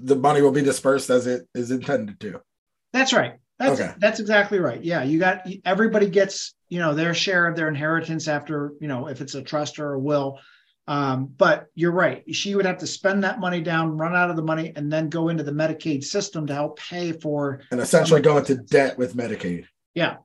the 0.00 0.16
money 0.16 0.42
will 0.42 0.52
be 0.52 0.62
dispersed 0.62 1.10
as 1.10 1.26
it 1.26 1.46
is 1.54 1.70
intended 1.70 2.20
to. 2.20 2.40
That's 2.92 3.12
right. 3.12 3.34
That's 3.58 3.80
okay. 3.80 3.92
that's 3.98 4.20
exactly 4.20 4.60
right. 4.60 4.82
Yeah, 4.82 5.02
you 5.02 5.18
got 5.18 5.46
everybody 5.64 6.08
gets 6.08 6.54
you 6.68 6.78
know 6.78 6.94
their 6.94 7.12
share 7.12 7.46
of 7.46 7.56
their 7.56 7.68
inheritance 7.68 8.28
after 8.28 8.72
you 8.80 8.86
know 8.86 9.08
if 9.08 9.20
it's 9.20 9.34
a 9.34 9.42
trust 9.42 9.78
or 9.78 9.94
a 9.94 9.98
will. 9.98 10.38
Um, 10.86 11.34
but 11.36 11.66
you're 11.74 11.92
right. 11.92 12.24
She 12.34 12.54
would 12.54 12.64
have 12.64 12.78
to 12.78 12.86
spend 12.86 13.22
that 13.24 13.40
money 13.40 13.60
down, 13.60 13.98
run 13.98 14.16
out 14.16 14.30
of 14.30 14.36
the 14.36 14.42
money, 14.42 14.72
and 14.74 14.90
then 14.90 15.10
go 15.10 15.28
into 15.28 15.42
the 15.42 15.52
Medicaid 15.52 16.02
system 16.02 16.46
to 16.46 16.54
help 16.54 16.78
pay 16.78 17.12
for 17.12 17.60
and 17.70 17.80
essentially 17.80 18.22
go 18.22 18.38
into 18.38 18.56
debt 18.56 18.96
with 18.96 19.14
Medicaid. 19.14 19.66
Yeah. 19.94 20.16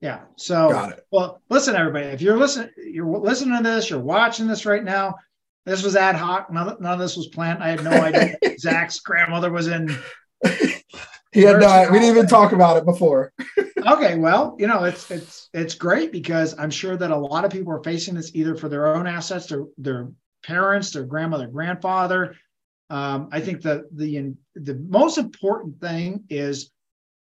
Yeah. 0.00 0.20
So 0.36 0.70
got 0.70 0.92
it. 0.92 1.00
Well, 1.10 1.42
listen, 1.48 1.74
everybody. 1.74 2.06
If 2.06 2.22
you're 2.22 2.38
listening, 2.38 2.70
you're 2.76 3.18
listening 3.18 3.56
to 3.56 3.62
this, 3.62 3.90
you're 3.90 3.98
watching 3.98 4.46
this 4.46 4.66
right 4.66 4.84
now. 4.84 5.16
This 5.66 5.82
was 5.82 5.96
ad 5.96 6.14
hoc. 6.14 6.50
None, 6.50 6.76
none 6.80 6.92
of 6.92 6.98
this 7.00 7.16
was 7.16 7.26
planned. 7.26 7.62
I 7.62 7.68
had 7.68 7.84
no 7.84 7.90
idea 7.90 8.36
Zach's 8.58 9.00
grandmother 9.00 9.50
was 9.50 9.66
in. 9.66 9.88
he 11.32 11.42
had 11.42 11.60
no. 11.60 11.88
We 11.90 11.98
didn't 11.98 12.16
even 12.16 12.28
talk 12.28 12.52
about 12.52 12.76
it 12.76 12.84
before. 12.84 13.32
okay, 13.86 14.16
well, 14.16 14.56
you 14.58 14.68
know, 14.68 14.84
it's 14.84 15.10
it's 15.10 15.48
it's 15.52 15.74
great 15.74 16.12
because 16.12 16.54
I'm 16.56 16.70
sure 16.70 16.96
that 16.96 17.10
a 17.10 17.16
lot 17.16 17.44
of 17.44 17.50
people 17.50 17.72
are 17.72 17.82
facing 17.82 18.14
this 18.14 18.30
either 18.34 18.54
for 18.54 18.68
their 18.68 18.94
own 18.94 19.08
assets, 19.08 19.46
their 19.46 19.64
their 19.76 20.08
parents, 20.44 20.92
their 20.92 21.04
grandmother, 21.04 21.48
grandfather. 21.48 22.36
Um, 22.88 23.28
I 23.32 23.40
think 23.40 23.62
that 23.62 23.84
the 23.90 24.34
the 24.54 24.74
most 24.74 25.18
important 25.18 25.80
thing 25.80 26.24
is 26.30 26.70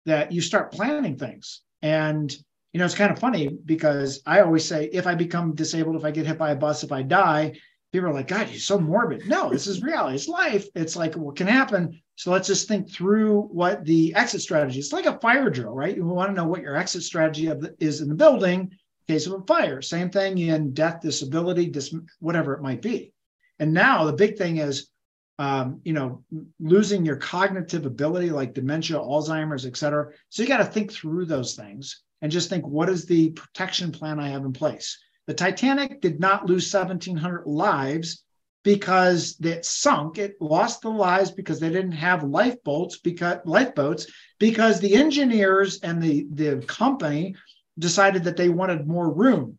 that 0.05 0.31
you 0.31 0.41
start 0.41 0.71
planning 0.71 1.17
things. 1.17 1.61
And 1.81 2.31
you 2.71 2.79
know, 2.79 2.85
it's 2.85 2.95
kind 2.95 3.11
of 3.11 3.19
funny 3.19 3.49
because 3.49 4.21
I 4.25 4.41
always 4.41 4.65
say, 4.65 4.89
if 4.91 5.05
I 5.05 5.13
become 5.13 5.53
disabled, 5.53 5.95
if 5.95 6.03
I 6.03 6.09
get 6.09 6.25
hit 6.25 6.39
by 6.39 6.51
a 6.51 6.55
bus, 6.55 6.83
if 6.83 6.91
I 6.91 7.03
die, 7.03 7.53
people 7.93 8.09
are 8.09 8.13
like, 8.13 8.27
God, 8.27 8.49
you're 8.49 8.59
so 8.59 8.79
morbid. 8.79 9.27
No, 9.27 9.49
this 9.49 9.67
is 9.67 9.83
reality. 9.83 10.15
It's 10.15 10.27
life. 10.27 10.65
It's 10.75 10.95
like 10.95 11.13
what 11.15 11.35
can 11.35 11.47
happen. 11.47 12.01
So 12.15 12.31
let's 12.31 12.47
just 12.47 12.67
think 12.67 12.91
through 12.91 13.43
what 13.43 13.85
the 13.85 14.13
exit 14.15 14.41
strategy. 14.41 14.79
It's 14.79 14.91
like 14.91 15.05
a 15.05 15.19
fire 15.19 15.49
drill, 15.49 15.73
right? 15.73 15.95
You 15.95 16.03
want 16.03 16.31
to 16.31 16.35
know 16.35 16.47
what 16.47 16.61
your 16.61 16.75
exit 16.75 17.03
strategy 17.03 17.45
the, 17.45 17.75
is 17.79 18.01
in 18.01 18.09
the 18.09 18.15
building 18.15 18.61
in 19.07 19.13
case 19.13 19.27
of 19.27 19.33
a 19.33 19.45
fire. 19.45 19.81
Same 19.81 20.09
thing 20.09 20.39
in 20.39 20.73
death, 20.73 21.01
disability, 21.01 21.67
dis, 21.67 21.95
whatever 22.19 22.55
it 22.55 22.63
might 22.63 22.81
be. 22.81 23.13
And 23.59 23.73
now 23.73 24.05
the 24.05 24.13
big 24.13 24.37
thing 24.37 24.57
is, 24.57 24.89
um, 25.37 25.79
you 25.83 25.93
know, 25.93 26.23
losing 26.59 27.05
your 27.05 27.17
cognitive 27.17 27.85
ability 27.85 28.31
like 28.31 28.55
dementia, 28.55 28.97
Alzheimer's, 28.97 29.65
et 29.67 29.77
cetera. 29.77 30.11
So 30.29 30.41
you 30.41 30.47
got 30.47 30.57
to 30.57 30.65
think 30.65 30.91
through 30.91 31.25
those 31.25 31.55
things 31.55 32.01
and 32.23 32.31
just 32.31 32.49
think, 32.49 32.65
what 32.65 32.89
is 32.89 33.05
the 33.05 33.31
protection 33.31 33.91
plan 33.91 34.19
I 34.19 34.29
have 34.29 34.45
in 34.45 34.53
place? 34.53 34.97
The 35.27 35.33
Titanic 35.33 36.01
did 36.01 36.19
not 36.19 36.45
lose 36.45 36.71
1,700 36.73 37.45
lives 37.45 38.23
because 38.63 39.37
it 39.41 39.65
sunk. 39.65 40.17
It 40.17 40.35
lost 40.41 40.81
the 40.81 40.89
lives 40.89 41.31
because 41.31 41.59
they 41.59 41.69
didn't 41.69 41.93
have 41.93 42.23
lifeboats 42.23 42.97
because 42.97 43.39
lifeboats 43.45 44.07
because 44.39 44.79
the 44.79 44.95
engineers 44.95 45.79
and 45.81 46.01
the 46.01 46.27
the 46.31 46.65
company 46.65 47.35
decided 47.77 48.23
that 48.23 48.37
they 48.37 48.49
wanted 48.49 48.87
more 48.87 49.11
room. 49.11 49.57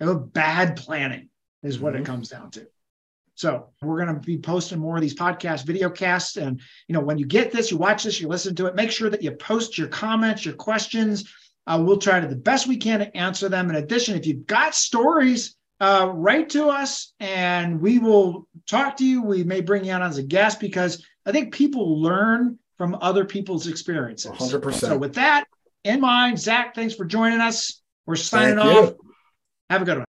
It 0.00 0.04
was 0.04 0.28
bad 0.32 0.76
planning, 0.76 1.28
is 1.62 1.78
what 1.78 1.94
mm-hmm. 1.94 2.02
it 2.02 2.06
comes 2.06 2.28
down 2.28 2.50
to. 2.52 2.66
So 3.34 3.68
we're 3.82 4.02
going 4.02 4.14
to 4.14 4.20
be 4.20 4.38
posting 4.38 4.78
more 4.78 4.96
of 4.96 5.02
these 5.02 5.14
podcast 5.14 5.66
video 5.66 5.90
casts. 5.90 6.36
And 6.36 6.60
you 6.88 6.94
know, 6.94 7.00
when 7.00 7.18
you 7.18 7.26
get 7.26 7.52
this, 7.52 7.70
you 7.70 7.76
watch 7.76 8.04
this, 8.04 8.20
you 8.20 8.28
listen 8.28 8.54
to 8.56 8.66
it, 8.66 8.74
make 8.74 8.90
sure 8.90 9.10
that 9.10 9.22
you 9.22 9.32
post 9.32 9.76
your 9.76 9.88
comments, 9.88 10.44
your 10.44 10.54
questions. 10.54 11.32
Uh, 11.66 11.82
we'll 11.84 11.98
try 11.98 12.20
to 12.20 12.28
the 12.28 12.36
best 12.36 12.66
we 12.66 12.76
can 12.76 13.00
to 13.00 13.16
answer 13.16 13.48
them. 13.48 13.70
In 13.70 13.76
addition, 13.76 14.16
if 14.16 14.26
you've 14.26 14.46
got 14.46 14.74
stories 14.74 15.56
uh, 15.80 16.10
write 16.14 16.50
to 16.50 16.68
us 16.68 17.12
and 17.20 17.80
we 17.80 17.98
will 17.98 18.48
talk 18.66 18.96
to 18.98 19.04
you. 19.04 19.22
We 19.22 19.44
may 19.44 19.60
bring 19.60 19.84
you 19.84 19.92
on 19.92 20.02
as 20.02 20.18
a 20.18 20.22
guest 20.22 20.60
because 20.60 21.04
I 21.26 21.32
think 21.32 21.52
people 21.52 22.00
learn 22.00 22.58
from 22.78 22.96
other 23.00 23.24
people's 23.24 23.66
experiences. 23.66 24.32
100%. 24.32 24.74
So, 24.74 24.96
with 24.96 25.14
that 25.14 25.44
in 25.84 26.00
mind, 26.00 26.38
Zach, 26.38 26.74
thanks 26.74 26.94
for 26.94 27.04
joining 27.04 27.40
us. 27.40 27.82
We're 28.06 28.16
signing 28.16 28.56
Thank 28.56 28.68
off. 28.68 28.90
You. 28.90 28.98
Have 29.70 29.82
a 29.82 29.84
good 29.84 29.98
one. 29.98 30.05